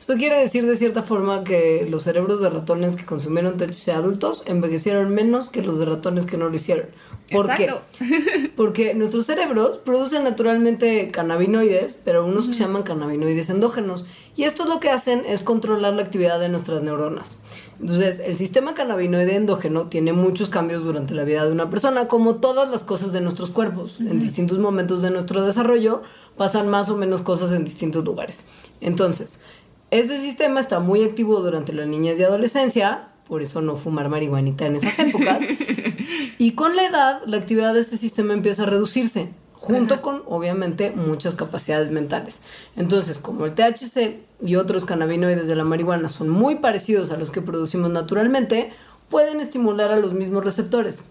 [0.00, 4.42] Esto quiere decir de cierta forma que los cerebros de ratones que consumieron THC adultos
[4.46, 6.86] envejecieron menos que los de ratones que no lo hicieron.
[7.30, 7.82] ¿Por Exacto.
[7.98, 8.50] qué?
[8.56, 14.06] Porque nuestros cerebros producen naturalmente cannabinoides, pero unos que se llaman cannabinoides endógenos.
[14.36, 17.38] Y esto lo que hacen es controlar la actividad de nuestras neuronas.
[17.78, 22.36] Entonces, el sistema cannabinoide endógeno tiene muchos cambios durante la vida de una persona, como
[22.36, 24.00] todas las cosas de nuestros cuerpos.
[24.00, 26.02] En distintos momentos de nuestro desarrollo
[26.38, 28.46] pasan más o menos cosas en distintos lugares.
[28.80, 29.42] Entonces,
[29.90, 34.66] este sistema está muy activo durante la niñez y adolescencia, por eso no fumar marihuanita
[34.66, 35.42] en esas épocas.
[36.38, 40.92] y con la edad, la actividad de este sistema empieza a reducirse, junto con, obviamente,
[40.92, 42.42] muchas capacidades mentales.
[42.76, 47.30] Entonces, como el THC y otros cannabinoides de la marihuana son muy parecidos a los
[47.30, 48.72] que producimos naturalmente,
[49.08, 51.04] pueden estimular a los mismos receptores.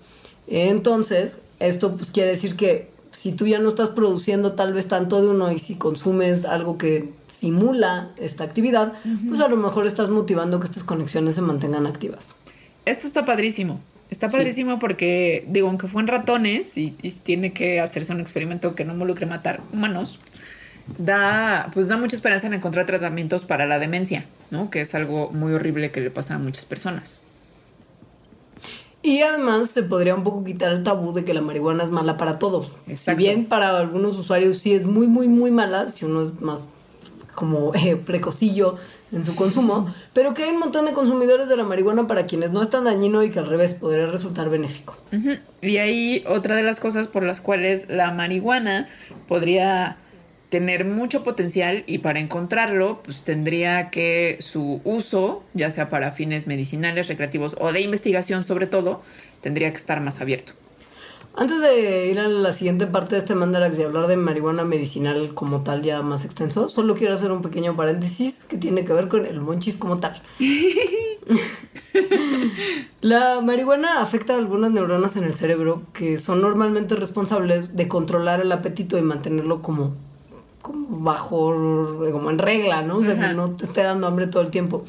[0.48, 5.22] Entonces, esto pues quiere decir que si tú ya no estás produciendo tal vez tanto
[5.22, 8.94] de uno y si consumes algo que simula esta actividad,
[9.28, 12.36] pues a lo mejor estás motivando que estas conexiones se mantengan activas.
[12.86, 13.82] Esto está padrísimo.
[14.10, 14.38] Está Sí.
[14.38, 18.86] padrísimo porque, digo, aunque fue en ratones y, y tiene que hacerse un experimento que
[18.86, 20.18] no involucre matar humanos,
[20.98, 24.70] da, pues da mucha esperanza en encontrar tratamientos para la demencia, ¿no?
[24.70, 27.22] Que es algo muy horrible que le pasa a muchas personas.
[29.02, 32.18] Y además se podría un poco quitar el tabú de que la marihuana es mala
[32.18, 32.74] para todos.
[32.94, 36.68] Si bien para algunos usuarios sí es muy, muy, muy mala, si uno es más
[37.34, 38.76] como eh, precosillo
[39.14, 42.52] en su consumo, pero que hay un montón de consumidores de la marihuana para quienes
[42.52, 44.98] no es tan dañino y que al revés podría resultar benéfico.
[45.62, 48.90] Y ahí otra de las cosas por las cuales la marihuana
[49.28, 49.98] podría
[50.50, 56.48] tener mucho potencial y para encontrarlo, pues tendría que su uso, ya sea para fines
[56.48, 59.02] medicinales, recreativos o de investigación sobre todo,
[59.42, 60.54] tendría que estar más abierto.
[61.36, 65.34] Antes de ir a la siguiente parte de este Mandarax y hablar de marihuana medicinal
[65.36, 69.08] como tal ya más extenso, solo quiero hacer un pequeño paréntesis que tiene que ver
[69.08, 70.22] con el monchis como tal.
[73.02, 78.42] la marihuana afecta a algunas neuronas en el cerebro que son normalmente responsables de controlar
[78.42, 79.96] el apetito y mantenerlo como,
[80.62, 81.56] como bajo,
[82.12, 82.98] como en regla, ¿no?
[82.98, 83.30] O sea, Ajá.
[83.30, 84.84] que no te esté dando hambre todo el tiempo.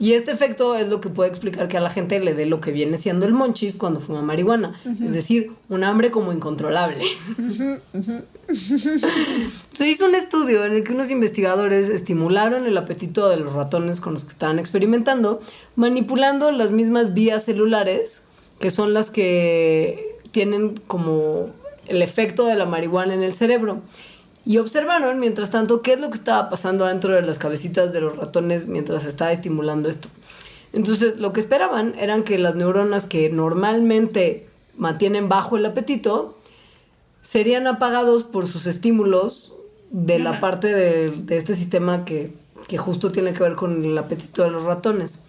[0.00, 2.60] Y este efecto es lo que puede explicar que a la gente le dé lo
[2.60, 4.80] que viene siendo el monchis cuando fuma marihuana.
[5.02, 7.02] Es decir, un hambre como incontrolable.
[9.72, 14.00] Se hizo un estudio en el que unos investigadores estimularon el apetito de los ratones
[14.00, 15.40] con los que estaban experimentando,
[15.74, 18.22] manipulando las mismas vías celulares,
[18.60, 21.50] que son las que tienen como
[21.88, 23.82] el efecto de la marihuana en el cerebro.
[24.44, 28.00] Y observaron, mientras tanto, qué es lo que estaba pasando dentro de las cabecitas de
[28.00, 30.08] los ratones mientras estaba estimulando esto.
[30.72, 36.38] Entonces, lo que esperaban eran que las neuronas que normalmente mantienen bajo el apetito
[37.20, 39.54] serían apagados por sus estímulos
[39.90, 42.32] de la parte de, de este sistema que,
[42.66, 45.24] que justo tiene que ver con el apetito de los ratones.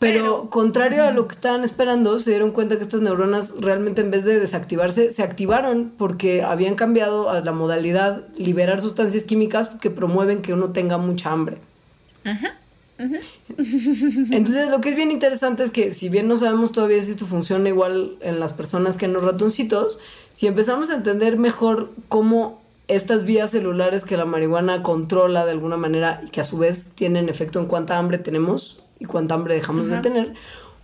[0.00, 4.10] Pero, contrario a lo que estaban esperando, se dieron cuenta que estas neuronas realmente en
[4.10, 9.90] vez de desactivarse, se activaron porque habían cambiado a la modalidad liberar sustancias químicas que
[9.90, 11.58] promueven que uno tenga mucha hambre.
[14.30, 17.26] Entonces, lo que es bien interesante es que, si bien no sabemos todavía si esto
[17.26, 19.98] funciona igual en las personas que en los ratoncitos,
[20.32, 25.76] si empezamos a entender mejor cómo estas vías celulares que la marihuana controla de alguna
[25.76, 29.54] manera y que a su vez tienen efecto en cuánta hambre tenemos y cuánta hambre
[29.54, 30.34] dejamos de tener,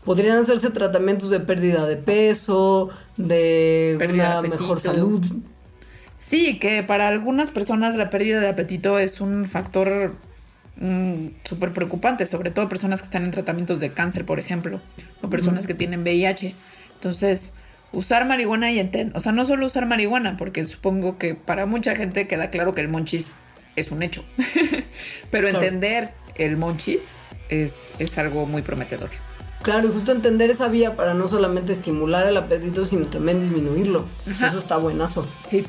[0.05, 5.23] podrían hacerse tratamientos de pérdida de peso, de Pérdida una de mejor salud.
[6.19, 10.15] Sí, que para algunas personas la pérdida de apetito es un factor
[10.77, 14.81] mm, súper preocupante, sobre todo personas que están en tratamientos de cáncer, por ejemplo,
[15.23, 16.55] o personas que tienen VIH.
[16.95, 17.53] Entonces,
[17.93, 21.95] usar marihuana y entender, o sea, no solo usar marihuana, porque supongo que para mucha
[21.95, 23.35] gente queda claro que el monchis
[23.77, 24.25] es un hecho,
[25.31, 29.11] pero entender el monchis es, es algo muy prometedor.
[29.63, 34.07] Claro, y justo entender esa vía para no solamente estimular el apetito, sino también disminuirlo.
[34.25, 35.27] Pues eso está buenazo.
[35.49, 35.65] Sí.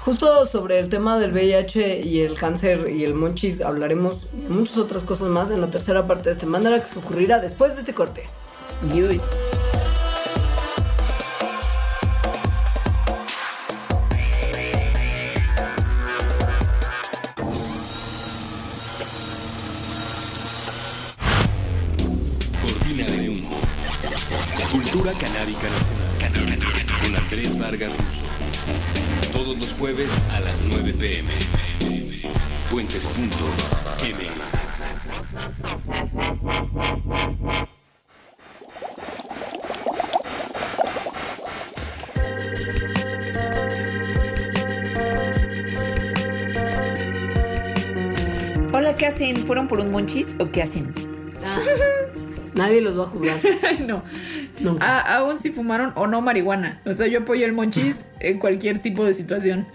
[0.00, 5.04] Justo sobre el tema del VIH y el cáncer y el monchis hablaremos muchas otras
[5.04, 8.24] cosas más en la tercera parte de este mandala que ocurrirá después de este corte.
[8.92, 9.22] Yus.
[49.52, 50.94] ¿Fueron por un monchis o qué hacen?
[52.54, 53.38] Nadie los va a juzgar.
[53.86, 54.02] no.
[54.60, 54.86] Nunca.
[54.86, 56.80] Ah, aún si fumaron o no marihuana.
[56.86, 59.66] O sea, yo apoyo el monchis en cualquier tipo de situación.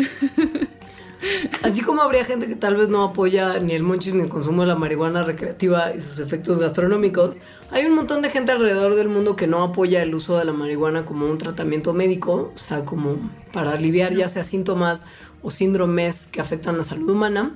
[1.64, 4.64] Así como habría gente que tal vez no apoya ni el monchis ni el consumo
[4.64, 7.38] de la marihuana recreativa y sus efectos gastronómicos,
[7.70, 10.54] hay un montón de gente alrededor del mundo que no apoya el uso de la
[10.54, 13.18] marihuana como un tratamiento médico, o sea, como
[13.54, 15.06] para aliviar ya sea síntomas
[15.44, 17.54] o síndromes que afectan la salud humana.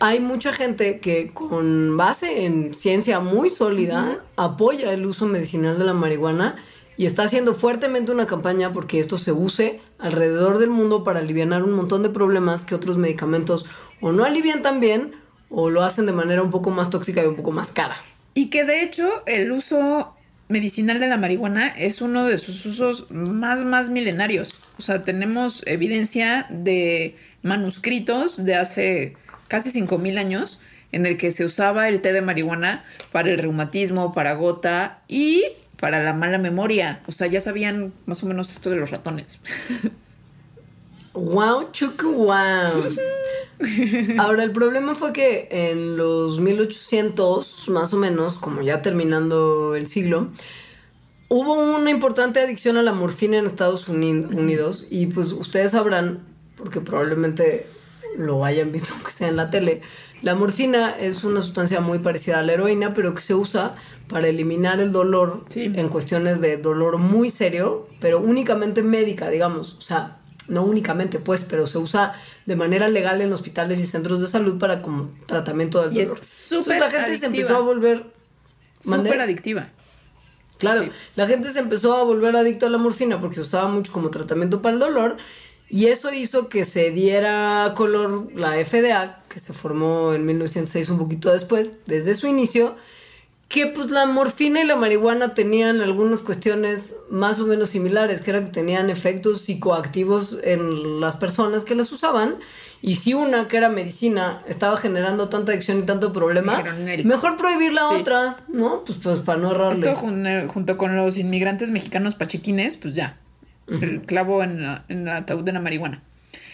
[0.00, 5.84] Hay mucha gente que con base en ciencia muy sólida apoya el uso medicinal de
[5.84, 6.54] la marihuana
[6.96, 11.64] y está haciendo fuertemente una campaña porque esto se use alrededor del mundo para aliviar
[11.64, 13.66] un montón de problemas que otros medicamentos
[14.00, 15.16] o no alivian tan bien
[15.50, 17.96] o lo hacen de manera un poco más tóxica y un poco más cara.
[18.34, 20.14] Y que de hecho el uso
[20.48, 24.76] medicinal de la marihuana es uno de sus usos más, más milenarios.
[24.78, 29.16] O sea, tenemos evidencia de manuscritos de hace
[29.48, 30.60] casi 5.000 años
[30.92, 35.44] en el que se usaba el té de marihuana para el reumatismo, para gota y
[35.80, 37.02] para la mala memoria.
[37.06, 39.38] O sea, ya sabían más o menos esto de los ratones.
[41.14, 42.94] Wow, chucu wow.
[44.18, 49.86] Ahora, el problema fue que en los 1800, más o menos, como ya terminando el
[49.88, 50.28] siglo,
[51.28, 56.20] hubo una importante adicción a la morfina en Estados Uni- Unidos y pues ustedes sabrán,
[56.56, 57.66] porque probablemente
[58.16, 59.82] lo hayan visto que sea en la tele,
[60.22, 63.76] la morfina es una sustancia muy parecida a la heroína, pero que se usa
[64.08, 65.64] para eliminar el dolor Sí.
[65.74, 69.74] en cuestiones de dolor muy serio, pero únicamente médica, digamos.
[69.74, 70.16] O sea,
[70.48, 72.14] no únicamente pues, pero se usa
[72.46, 76.08] de manera legal en hospitales y centros de salud para como tratamiento del Y es
[76.08, 76.24] dolor.
[76.24, 77.26] súper Entonces la gente se adictiva.
[77.42, 78.06] empezó a volver...
[78.80, 79.68] Súper adictiva.
[80.58, 80.90] Claro, Sí.
[81.14, 84.10] la gente se empezó a volver adicto a la morfina porque se usaba mucho como
[84.10, 85.16] tratamiento para el dolor
[85.70, 90.98] y eso hizo que se diera color la FDA, que se formó en 1906 un
[90.98, 92.76] poquito después, desde su inicio,
[93.48, 98.30] que pues la morfina y la marihuana tenían algunas cuestiones más o menos similares, que
[98.30, 102.36] era que tenían efectos psicoactivos en las personas que las usaban.
[102.82, 106.62] Y si una que era medicina estaba generando tanta adicción y tanto problema,
[107.04, 107.96] mejor prohibir la Sí.
[107.96, 108.84] otra, ¿no?
[108.84, 109.88] Pues, pues para no errarle.
[109.88, 113.18] Esto jun- junto con los inmigrantes mexicanos pachequines, pues ya.
[113.70, 116.02] El clavo en, la- en el ataúd de la marihuana.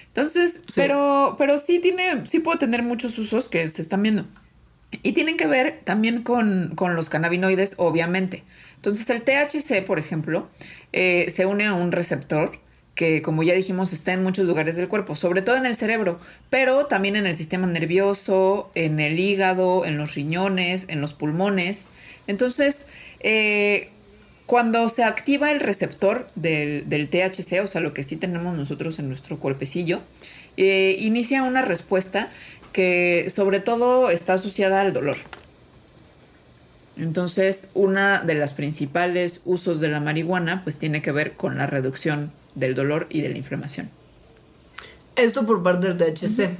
[0.08, 4.26] Entonces, pero, pero sí tiene, sí puede tener muchos usos que se están viendo.
[5.02, 8.44] Y tienen que ver también con, con los cannabinoides, obviamente.
[8.76, 10.48] Entonces, el THC, por ejemplo,
[10.92, 12.58] eh, se une a un receptor
[12.94, 16.20] que, como ya dijimos, está en muchos lugares del cuerpo, sobre todo en el cerebro,
[16.48, 21.88] pero también en el sistema nervioso, en el hígado, en los riñones, en los pulmones.
[22.28, 22.86] Entonces,
[23.18, 23.90] eh,
[24.46, 28.98] cuando se activa el receptor del, del THC, o sea, lo que sí tenemos nosotros
[28.98, 30.00] en nuestro cuerpecillo,
[30.56, 32.28] eh, inicia una respuesta
[32.72, 35.16] que sobre todo está asociada al dolor.
[36.96, 41.66] Entonces, una de las principales usos de la marihuana pues tiene que ver con la
[41.66, 43.90] reducción del dolor y de la inflamación.
[45.16, 46.50] Esto por parte del THC.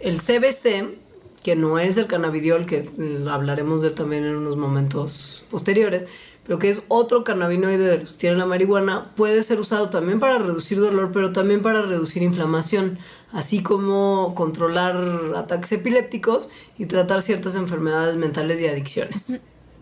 [0.00, 0.96] El CBC,
[1.42, 2.88] que no es el cannabidiol, que
[3.28, 6.06] hablaremos de él también en unos momentos posteriores,
[6.48, 10.18] pero que es otro cannabinoide de los que tiene la marihuana, puede ser usado también
[10.18, 12.98] para reducir dolor, pero también para reducir inflamación,
[13.32, 14.96] así como controlar
[15.36, 19.40] ataques epilépticos y tratar ciertas enfermedades mentales y adicciones.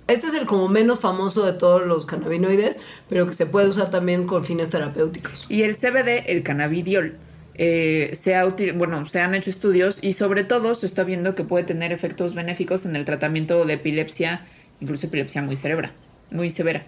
[0.08, 3.90] Este es el como menos famoso de todos los cannabinoides, pero que se puede usar
[3.90, 5.46] también con fines terapéuticos.
[5.48, 7.16] Y el CBD, el cannabidiol,
[7.54, 11.34] eh, se, ha util- bueno, se han hecho estudios y sobre todo se está viendo
[11.36, 14.46] que puede tener efectos benéficos en el tratamiento de epilepsia,
[14.80, 15.92] incluso epilepsia muy cerebra,
[16.30, 16.86] muy severa.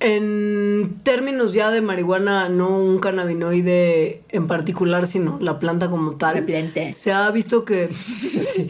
[0.00, 6.36] En términos ya de marihuana, no un cannabinoide en particular, sino la planta como tal.
[6.40, 6.92] La planta.
[6.92, 7.88] Se ha visto que
[8.52, 8.68] sí,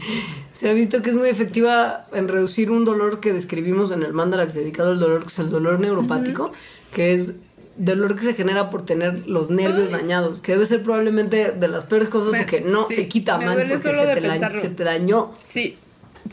[0.53, 4.13] se ha visto que es muy efectiva en reducir un dolor que describimos en el
[4.13, 6.51] mandalax dedicado al dolor, que es el dolor neuropático,
[6.93, 7.35] que es
[7.75, 11.83] dolor que se genera por tener los nervios dañados, que debe ser probablemente de las
[11.83, 14.83] peores cosas Me- porque no sí, se quita duele porque se te, la- se te
[14.85, 15.33] dañó.
[15.41, 15.75] Sí,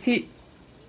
[0.01, 0.29] sí.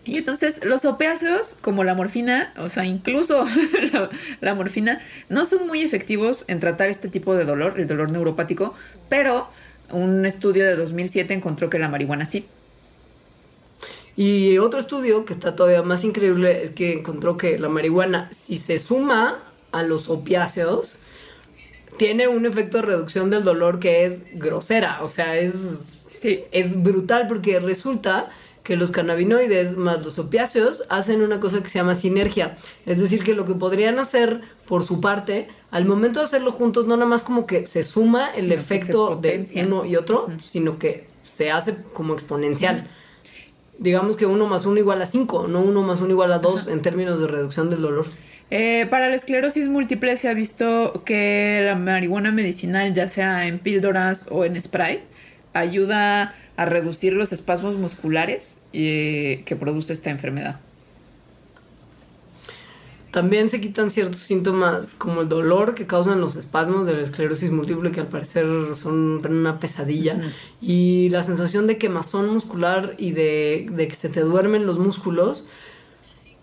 [0.05, 3.45] Y entonces los opiáceos, como la morfina, o sea, incluso
[3.93, 4.09] la,
[4.41, 8.73] la morfina, no son muy efectivos en tratar este tipo de dolor, el dolor neuropático,
[9.09, 9.47] pero
[9.89, 12.45] un estudio de 2007 encontró que la marihuana sí.
[14.15, 18.57] Y otro estudio que está todavía más increíble es que encontró que la marihuana, si
[18.57, 20.99] se suma a los opiáceos,
[21.97, 25.01] tiene un efecto de reducción del dolor que es grosera.
[25.01, 25.53] O sea, es,
[26.09, 26.43] Sí.
[26.51, 28.29] es brutal porque resulta
[28.63, 32.57] que los cannabinoides más los opiáceos hacen una cosa que se llama sinergia.
[32.85, 36.87] Es decir, que lo que podrían hacer por su parte, al momento de hacerlo juntos,
[36.87, 40.79] no nada más como que se suma el Sino efecto de uno y otro, sino
[40.79, 42.87] que se hace como exponencial.
[43.79, 46.67] Digamos que uno más uno igual a 5, no uno más uno igual a 2
[46.67, 48.05] en términos de reducción del dolor.
[48.49, 53.59] Eh, para la esclerosis múltiple se ha visto que la marihuana medicinal, ya sea en
[53.59, 55.01] píldoras o en spray,
[55.53, 60.59] ayuda a reducir los espasmos musculares eh, que produce esta enfermedad.
[63.11, 67.51] También se quitan ciertos síntomas como el dolor que causan los espasmos de la esclerosis
[67.51, 70.19] múltiple, que al parecer son una pesadilla,
[70.59, 75.45] y la sensación de quemazón muscular y de, de que se te duermen los músculos,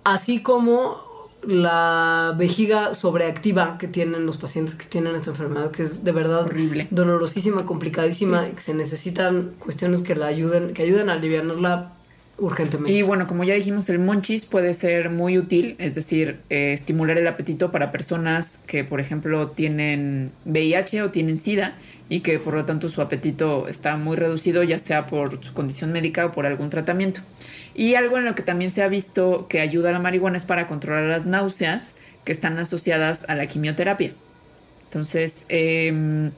[0.05, 1.10] así como
[1.43, 6.43] la vejiga sobreactiva que tienen los pacientes que tienen esta enfermedad, que es de verdad
[6.43, 6.87] Horrible.
[6.91, 11.93] dolorosísima, complicadísima, y que se necesitan cuestiones que la ayuden, que ayuden a aliviarla
[12.39, 12.93] urgentemente.
[12.93, 17.19] Y bueno, como ya dijimos, el monchis puede ser muy útil, es decir, eh, estimular
[17.19, 21.75] el apetito para personas que, por ejemplo, tienen VIH o tienen SIDA
[22.09, 25.93] y que por lo tanto su apetito está muy reducido, ya sea por su condición
[25.93, 27.21] médica o por algún tratamiento.
[27.75, 30.45] Y algo en lo que también se ha visto que ayuda a la marihuana es
[30.45, 31.95] para controlar las náuseas
[32.25, 34.13] que están asociadas a la quimioterapia.
[34.85, 36.33] Entonces, em,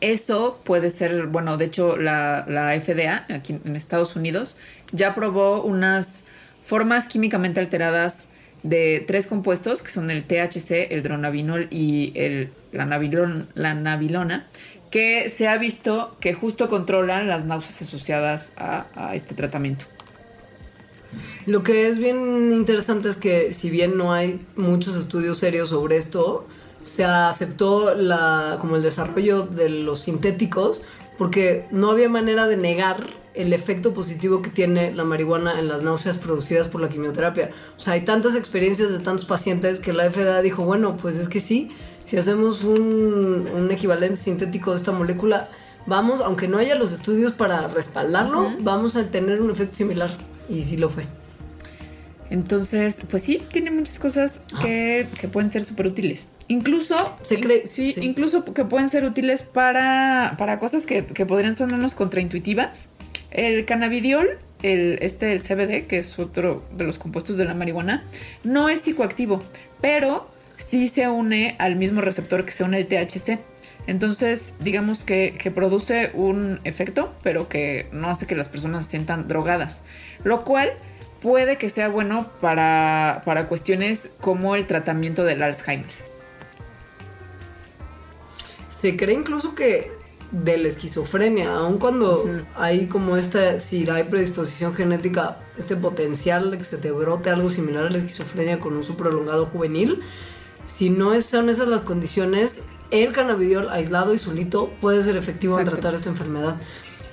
[0.00, 2.44] eso puede ser, bueno, de hecho la,
[2.80, 4.56] FDA aquí en Estados Unidos
[4.92, 6.24] ya aprobó unas
[6.62, 8.28] formas químicamente alteradas
[8.62, 12.86] de tres compuestos, que son el THC, el dronabinol y el, la,
[13.74, 14.46] navilona,
[14.90, 19.84] que se ha visto que justo controlan las náuseas asociadas a este tratamiento.
[21.46, 25.96] Lo que es bien interesante es que si bien no hay muchos estudios serios sobre
[25.96, 26.46] esto,
[26.82, 30.82] se aceptó la, como el desarrollo de los sintéticos
[31.18, 35.82] porque no había manera de negar el efecto positivo que tiene la marihuana en las
[35.82, 37.50] náuseas producidas por la quimioterapia.
[37.76, 41.28] O sea, hay tantas experiencias de tantos pacientes que la FDA dijo, bueno, pues es
[41.28, 41.72] que sí,
[42.04, 45.48] si hacemos un, un equivalente sintético de esta molécula,
[45.86, 50.10] vamos, aunque no haya los estudios para respaldarlo, vamos a tener un efecto similar.
[50.48, 51.04] Y sí lo fue.
[52.30, 56.28] Entonces, pues sí, tiene muchas cosas que, que pueden ser súper útiles.
[56.48, 58.00] Incluso, Se cree- sí, sí.
[58.04, 62.88] incluso que pueden ser útiles para, para cosas que, que podrían sonarnos contraintuitivas.
[63.30, 68.04] El cannabidiol, el, este, el CBD, que es otro de los compuestos de la marihuana,
[68.42, 69.42] no es psicoactivo,
[69.80, 73.38] pero sí se une al mismo receptor que se une el THC.
[73.86, 78.92] Entonces, digamos que, que produce un efecto, pero que no hace que las personas se
[78.92, 79.82] sientan drogadas.
[80.22, 80.72] Lo cual
[81.20, 86.04] puede que sea bueno para, para cuestiones como el tratamiento del Alzheimer.
[88.70, 89.90] Se cree incluso que
[90.30, 96.58] de la esquizofrenia, aun cuando hay como esta, si hay predisposición genética, este potencial de
[96.58, 100.02] que se te brote algo similar a la esquizofrenia con uso prolongado juvenil,
[100.66, 102.64] si no son esas las condiciones,
[103.02, 106.56] el cannabidiol aislado y solito puede ser efectivo en tratar esta enfermedad.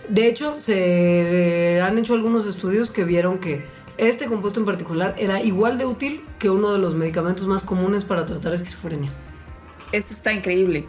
[0.10, 3.66] De hecho, se han hecho algunos estudios que vieron que
[3.98, 8.04] este compuesto en particular era igual de útil que uno de los medicamentos más comunes
[8.04, 9.12] para tratar esquizofrenia.
[9.92, 10.86] Eso está increíble.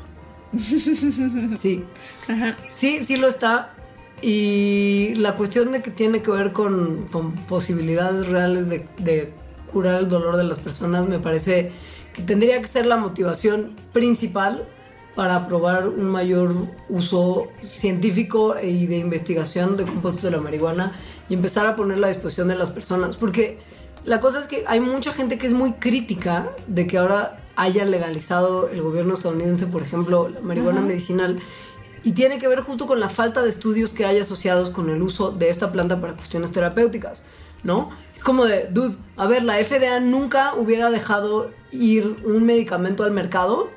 [1.56, 1.84] Sí,
[2.28, 2.56] Ajá.
[2.68, 3.74] Sí, sí lo está.
[4.20, 9.32] Y la cuestión de que tiene que ver con, con posibilidades reales de, de
[9.72, 11.72] curar el dolor de las personas me parece
[12.12, 14.66] que tendría que ser la motivación principal
[15.14, 16.54] para probar un mayor
[16.88, 20.92] uso científico y de investigación de compuestos de la marihuana
[21.28, 23.16] y empezar a ponerla a disposición de las personas.
[23.16, 23.58] Porque
[24.04, 27.84] la cosa es que hay mucha gente que es muy crítica de que ahora haya
[27.84, 31.38] legalizado el gobierno estadounidense, por ejemplo, la marihuana medicinal.
[32.04, 35.02] Y tiene que ver justo con la falta de estudios que hay asociados con el
[35.02, 37.22] uso de esta planta para cuestiones terapéuticas.
[37.62, 37.90] ¿no?
[38.14, 43.12] Es como de, dude, a ver, la FDA nunca hubiera dejado ir un medicamento al
[43.12, 43.70] mercado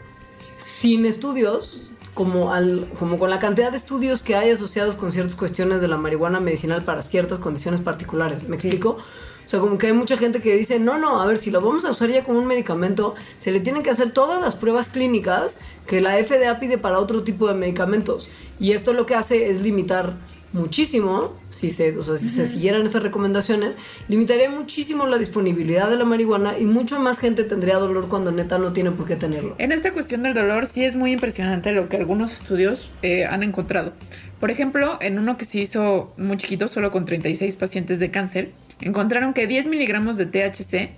[0.57, 5.35] sin estudios, como, al, como con la cantidad de estudios que hay asociados con ciertas
[5.35, 8.47] cuestiones de la marihuana medicinal para ciertas condiciones particulares.
[8.47, 8.97] ¿Me explico?
[9.45, 11.61] O sea, como que hay mucha gente que dice, no, no, a ver, si lo
[11.61, 14.89] vamos a usar ya como un medicamento, se le tienen que hacer todas las pruebas
[14.89, 18.27] clínicas que la FDA pide para otro tipo de medicamentos.
[18.59, 20.15] Y esto lo que hace es limitar
[20.55, 23.77] muchísimo, si se, o sea, si se siguieran estas recomendaciones,
[24.07, 28.57] limitaría muchísimo la disponibilidad de la marihuana y mucho más gente tendría dolor cuando neta
[28.57, 29.55] no tiene por qué tenerlo.
[29.57, 33.43] En esta cuestión del dolor sí es muy impresionante lo que algunos estudios eh, han
[33.43, 33.91] encontrado.
[34.39, 38.51] Por ejemplo, en uno que se hizo muy chiquito, solo con 36 pacientes de cáncer,
[38.79, 40.91] encontraron que 10 miligramos de THC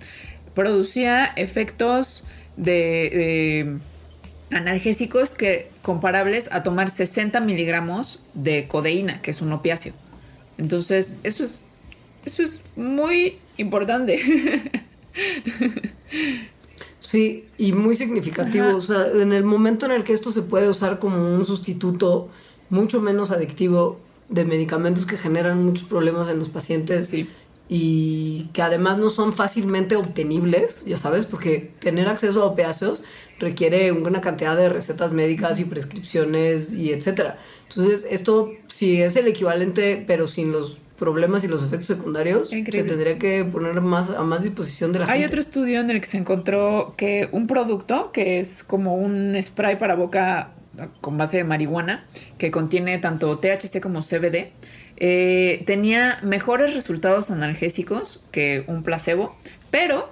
[0.54, 2.24] producía efectos
[2.56, 3.78] de, de
[4.50, 9.92] analgésicos que comparables a tomar 60 miligramos de codeína, que es un opiáceo.
[10.56, 11.64] Entonces, eso es,
[12.24, 14.82] eso es muy importante.
[17.00, 18.66] Sí, y muy significativo.
[18.66, 18.76] Ajá.
[18.76, 22.28] O sea, en el momento en el que esto se puede usar como un sustituto
[22.68, 27.26] mucho menos adictivo de medicamentos que generan muchos problemas en los pacientes Sí.
[27.66, 33.04] y que además no son fácilmente obtenibles, ya sabes, porque tener acceso a opiáceos
[33.38, 37.38] requiere una cantidad de recetas médicas y prescripciones y etcétera.
[37.68, 42.58] Entonces, esto sí es el equivalente, pero sin los problemas y los efectos secundarios, se
[42.58, 42.88] Increíble.
[42.90, 45.26] tendría que poner más a más disposición de la Hay gente.
[45.26, 49.78] otro estudio en el que se encontró que un producto que es como un spray
[49.78, 50.50] para boca
[51.00, 52.04] con base de marihuana
[52.36, 54.50] que contiene tanto THC como CBD
[54.96, 59.36] eh, tenía mejores resultados analgésicos que un placebo,
[59.70, 60.10] pero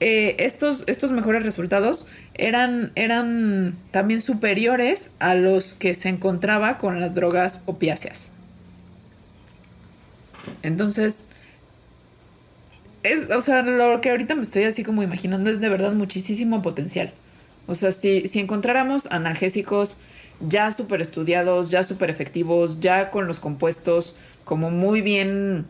[0.00, 7.00] eh, estos, estos mejores resultados eran, eran también superiores a los que se encontraba con
[7.00, 8.30] las drogas opiáceas.
[10.62, 11.26] Entonces,
[13.02, 16.62] es, o sea, lo que ahorita me estoy así como imaginando es de verdad muchísimo
[16.62, 17.12] potencial.
[17.66, 19.98] O sea, si, si encontráramos analgésicos
[20.40, 25.66] ya súper estudiados, ya súper efectivos, ya con los compuestos como muy bien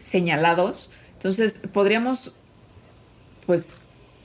[0.00, 2.34] señalados, entonces podríamos,
[3.46, 3.76] pues,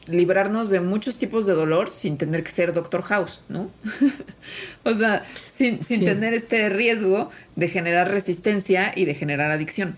[0.08, 3.70] librarnos de muchos tipos de dolor sin tener que ser Doctor House, ¿no?
[4.84, 6.06] o sea, sin, sin Sí.
[6.06, 9.97] tener este riesgo de generar resistencia y de generar adicción.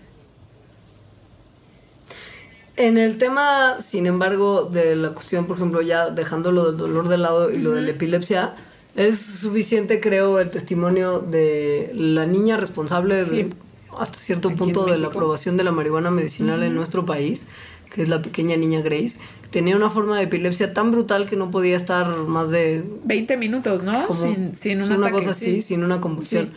[2.76, 7.08] En el tema, sin embargo, de la cuestión, por ejemplo, ya dejando lo del dolor
[7.08, 8.54] de lado y lo de la epilepsia,
[8.94, 13.30] es suficiente, creo, el testimonio de la niña responsable Sí.
[13.30, 13.50] de,
[13.98, 17.46] hasta cierto Aquí punto de la aprobación de la marihuana medicinal en nuestro país,
[17.92, 19.18] que es la pequeña niña Grace,
[19.50, 23.82] tenía una forma de epilepsia tan brutal que no podía estar más de 20 minutos,
[23.82, 24.06] ¿no?
[24.06, 25.62] como sin, sin un una ataque, cosa así, sí.
[25.62, 26.46] sin una convulsión.
[26.46, 26.52] Sí.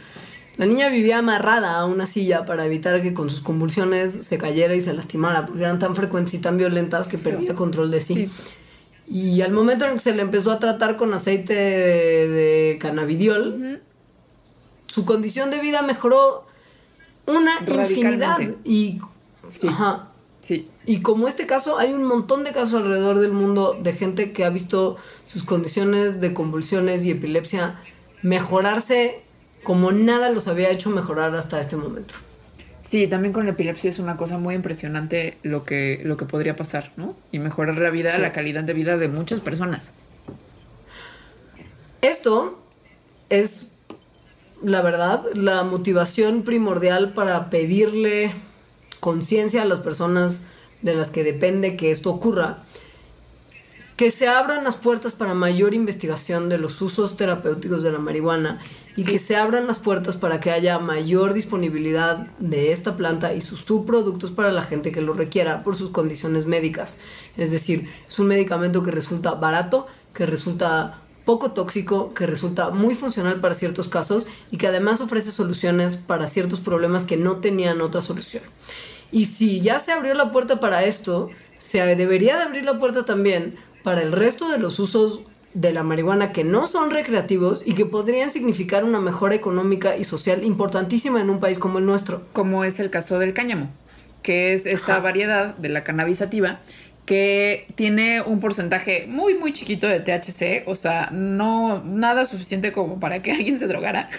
[0.57, 4.75] La niña vivía amarrada a una silla para evitar que con sus convulsiones se cayera
[4.75, 8.13] y se lastimara, porque eran tan frecuentes y tan violentas que perdía control de sí.
[8.13, 8.29] Sí.
[9.07, 13.81] Y al momento en que se le empezó a tratar con aceite de, de cannabidiol,
[14.87, 16.45] su condición de vida mejoró
[17.25, 18.37] una infinidad.
[18.63, 19.01] Y,
[19.47, 19.67] Sí.
[19.67, 20.10] ajá,
[20.41, 20.67] Sí.
[20.87, 24.43] y como este caso, hay un montón de casos alrededor del mundo de gente que
[24.43, 27.79] ha visto sus condiciones de convulsiones y epilepsia
[28.23, 29.21] mejorarse
[29.63, 32.15] como nada los había hecho mejorar hasta este momento.
[32.83, 36.55] Sí, también con la epilepsia es una cosa muy impresionante lo que, lo que podría
[36.55, 37.15] pasar, ¿no?
[37.31, 38.21] Y mejorar la vida, Sí.
[38.21, 39.93] la calidad de vida de muchas personas.
[42.01, 42.59] Esto
[43.29, 43.71] es,
[44.63, 48.33] la verdad, la motivación primordial para pedirle
[49.01, 50.45] conciencia a las personas
[50.81, 52.63] de las que depende que esto ocurra,
[53.97, 58.59] que se abran las puertas para mayor investigación de los usos terapéuticos de la marihuana
[58.95, 63.41] y que se abran las puertas para que haya mayor disponibilidad de esta planta y
[63.41, 66.97] sus subproductos para la gente que lo requiera por sus condiciones médicas.
[67.37, 72.95] Es decir, es un medicamento que resulta barato, que resulta poco tóxico, que resulta muy
[72.95, 77.81] funcional para ciertos casos y que además ofrece soluciones para ciertos problemas que no tenían
[77.81, 78.43] otra solución.
[79.11, 83.05] Y si ya se abrió la puerta para esto, se debería de abrir la puerta
[83.05, 85.21] también para el resto de los usos
[85.53, 90.03] de la marihuana que no son recreativos y que podrían significar una mejora económica y
[90.03, 92.25] social importantísima en un país como el nuestro.
[92.31, 93.69] Como es el caso del cáñamo,
[94.23, 95.01] que es esta Ajá.
[95.01, 96.61] variedad de la cannabis sativa
[97.05, 102.99] que tiene un porcentaje muy, muy chiquito de THC, o sea, no nada suficiente como
[102.99, 104.09] para que alguien se drogara,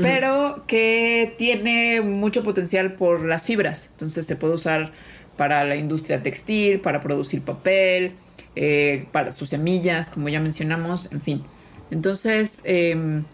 [0.00, 3.88] pero que tiene mucho potencial por las fibras.
[3.92, 4.92] Entonces se puede usar
[5.36, 8.12] para la industria textil, para producir papel,
[8.56, 11.44] eh, para sus semillas, como ya mencionamos, en fin.
[11.90, 13.24] Entonces, em,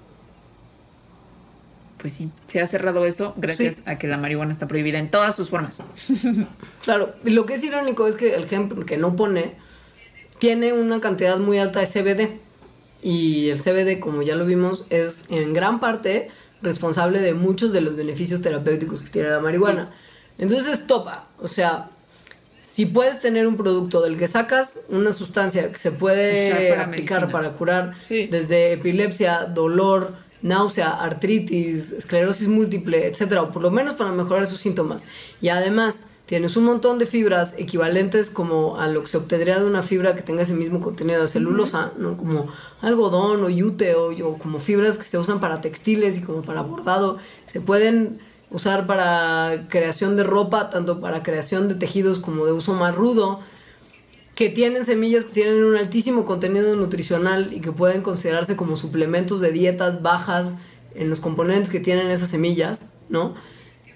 [1.99, 3.83] pues sí, se ha cerrado eso gracias Sí.
[3.87, 5.79] a que la marihuana está prohibida en todas sus formas.
[6.85, 9.53] Claro, lo que es irónico es que el ejemplo que no pone
[10.39, 12.29] tiene una cantidad muy alta de CBD.
[13.03, 16.31] Y el CBD, como ya lo vimos, es en gran parte
[16.65, 19.93] responsable de muchos de los beneficios terapéuticos que tiene la marihuana.
[20.39, 21.91] Entonces topa, o sea,
[22.59, 27.21] si puedes tener un producto del que sacas una sustancia que se puede para aplicar
[27.21, 27.33] medicina.
[27.33, 28.27] para curar Sí.
[28.27, 34.61] desde epilepsia, dolor, náusea, artritis, esclerosis múltiple, etcétera, o por lo menos para mejorar sus
[34.61, 35.05] síntomas.
[35.41, 39.67] Y además tienes un montón de fibras equivalentes como a lo que se obtendría de
[39.67, 42.17] una fibra que tenga ese mismo contenido de celulosa, ¿no?
[42.17, 42.49] Como
[42.81, 46.63] algodón o yute o, o como fibras que se usan para textiles y como para
[46.63, 48.19] bordado, se pueden
[48.51, 53.41] usar para creación de ropa, tanto para creación de tejidos como de uso más rudo
[54.35, 59.41] que tienen semillas que tienen un altísimo contenido nutricional y que pueden considerarse como suplementos
[59.41, 60.59] de dietas bajas
[60.95, 63.35] en los componentes que tienen esas semillas, ¿no?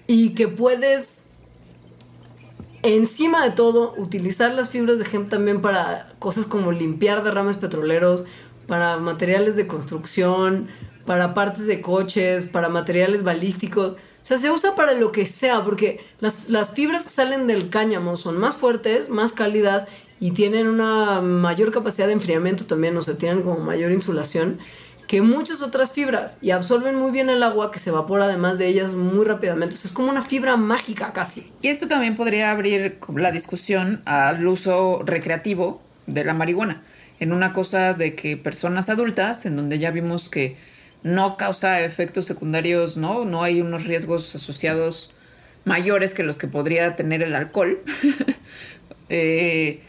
[0.07, 1.18] Y que puedes,
[2.83, 8.25] encima de todo, utilizar las fibras de hemp también para cosas como limpiar derrames petroleros,
[8.67, 10.67] para materiales de construcción,
[11.05, 13.93] para partes de coches, para materiales balísticos.
[13.93, 17.69] O sea, se usa para lo que sea, porque las, las fibras que salen del
[17.69, 19.87] cáñamo son más fuertes, más cálidas
[20.19, 24.59] y tienen una mayor capacidad de enfriamiento también, o sea, tienen como mayor insulación
[25.09, 28.67] que muchas otras fibras y absorben muy bien el agua que se evapora además de
[28.67, 29.73] ellas muy rápidamente.
[29.73, 31.51] Es como una fibra mágica casi.
[31.63, 36.83] Y esto también podría abrir la discusión al uso recreativo de la marihuana.
[37.19, 40.57] En una cosa de que personas adultas, en donde ya vimos que
[41.01, 43.25] no causa efectos secundarios, ¿no?
[43.25, 45.09] No hay unos riesgos asociados
[45.65, 47.79] mayores que los que podría tener el alcohol.
[49.11, 49.81] Eh,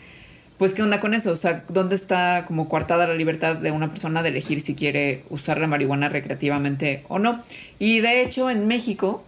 [0.61, 1.32] pues, ¿qué onda con eso?
[1.32, 5.24] O sea, ¿dónde está como coartada la libertad de una persona de elegir si quiere
[5.30, 7.42] usar la marihuana recreativamente o no?
[7.78, 9.24] Y de hecho, en México,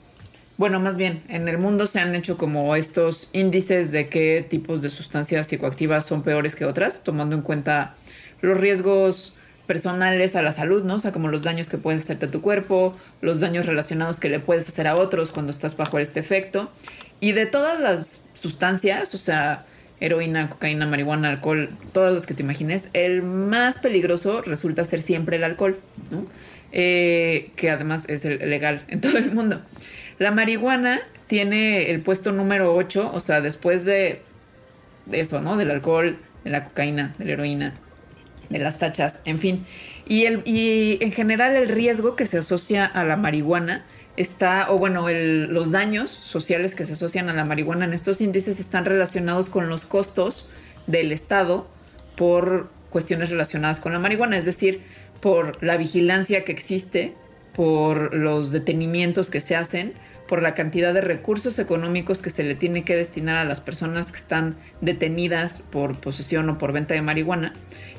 [0.58, 4.82] bueno, más bien, en el mundo se han hecho como estos índices de qué tipos
[4.82, 7.94] de sustancias psicoactivas son peores que otras, tomando en cuenta
[8.42, 9.34] los riesgos
[9.66, 10.96] personales a la salud, ¿no?
[10.96, 14.28] O sea, como los daños que puedes hacerte a tu cuerpo, los daños relacionados que
[14.28, 16.70] le puedes hacer a otros cuando estás bajo este efecto.
[17.20, 19.64] Y de todas las sustancias, o sea,
[20.02, 25.36] heroína, cocaína, marihuana, alcohol, todas las que te imagines, el más peligroso resulta ser siempre
[25.36, 25.78] el alcohol,
[26.10, 26.26] ¿no?
[26.72, 29.62] Eh, que además es el legal en todo el mundo.
[30.18, 34.22] La marihuana tiene el puesto número 8, o sea, después de,
[35.12, 35.56] eso, ¿no?
[35.56, 37.74] Del alcohol, de la cocaína, de la heroína,
[38.50, 39.64] de las tachas, en fin.
[40.04, 43.84] Y, el, y en general el riesgo que se asocia a la marihuana
[44.16, 48.60] está, o bueno, los daños sociales que se asocian a la marihuana en estos índices
[48.60, 50.48] están relacionados con los costos
[50.86, 51.66] del Estado
[52.16, 54.82] por cuestiones relacionadas con la marihuana, es decir,
[55.20, 57.14] por la vigilancia que existe,
[57.54, 59.94] por los detenimientos que se hacen,
[60.28, 64.12] por la cantidad de recursos económicos que se le tiene que destinar a las personas
[64.12, 67.52] que están detenidas por posesión o por venta de marihuana,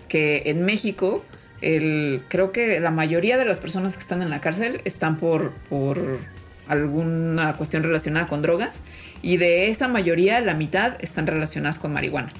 [0.08, 1.24] que en México
[1.64, 5.52] el, creo que la mayoría de las personas que están en la cárcel están por,
[5.70, 6.20] por
[6.68, 8.82] alguna cuestión relacionada con drogas
[9.22, 12.34] y de esa mayoría la mitad están relacionadas con marihuana.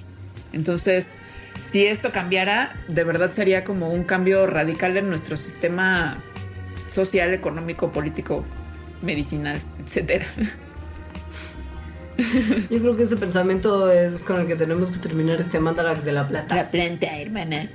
[0.52, 1.16] Entonces,
[1.72, 6.18] si esto cambiara, de verdad sería como un cambio radical en nuestro sistema
[6.88, 8.46] social, económico, político,
[9.02, 10.26] medicinal, etcétera.
[12.70, 16.12] Yo creo que ese pensamiento es con el que tenemos que terminar este Mandarax de
[16.12, 16.56] la Plata.
[16.56, 17.70] La planta, hermana.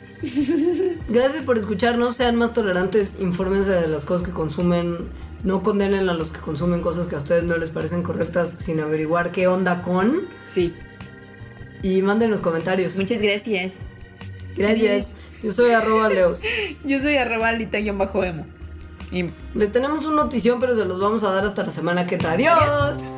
[1.08, 4.98] Gracias por escucharnos, sean más tolerantes, infórmense de las cosas que consumen,
[5.44, 8.80] no condenen a los que consumen cosas que a ustedes no les parecen correctas sin
[8.80, 10.74] averiguar qué onda con Sí.
[11.82, 12.96] y manden los comentarios.
[12.96, 13.82] Muchas gracias.
[14.56, 15.12] Gracias.
[15.42, 16.40] Yo soy arroba leos.
[16.84, 17.52] Yo soy arroba
[17.94, 18.46] bajo emo.
[19.10, 22.16] Y Les tenemos una notición, pero se los vamos a dar hasta la semana que
[22.16, 22.32] entra.
[22.32, 23.17] ¡Adiós!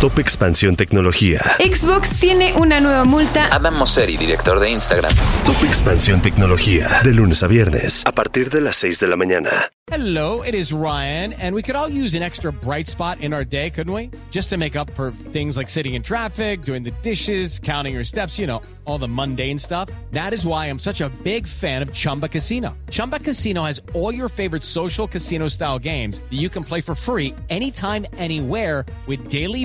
[0.00, 1.42] Top Expansión Tecnología.
[1.58, 3.54] Xbox tiene una nueva multa.
[3.54, 5.12] Adam Mosseri, director de Instagram.
[5.44, 7.02] Top Expansión Tecnología.
[7.04, 9.50] De lunes a viernes a partir de las 6 de la mañana.
[9.92, 13.44] Hello, it is Ryan, and we could all use an extra bright spot in our
[13.44, 14.10] day, couldn't we?
[14.30, 18.04] Just to make up for things like sitting in traffic, doing the dishes, counting your
[18.04, 19.90] steps, you know, all the mundane stuff.
[20.12, 22.76] That is why I'm such a big fan of Chumba Casino.
[22.90, 26.94] Chumba Casino has all your favorite social casino style games that you can play for
[26.94, 29.64] free anytime, anywhere with daily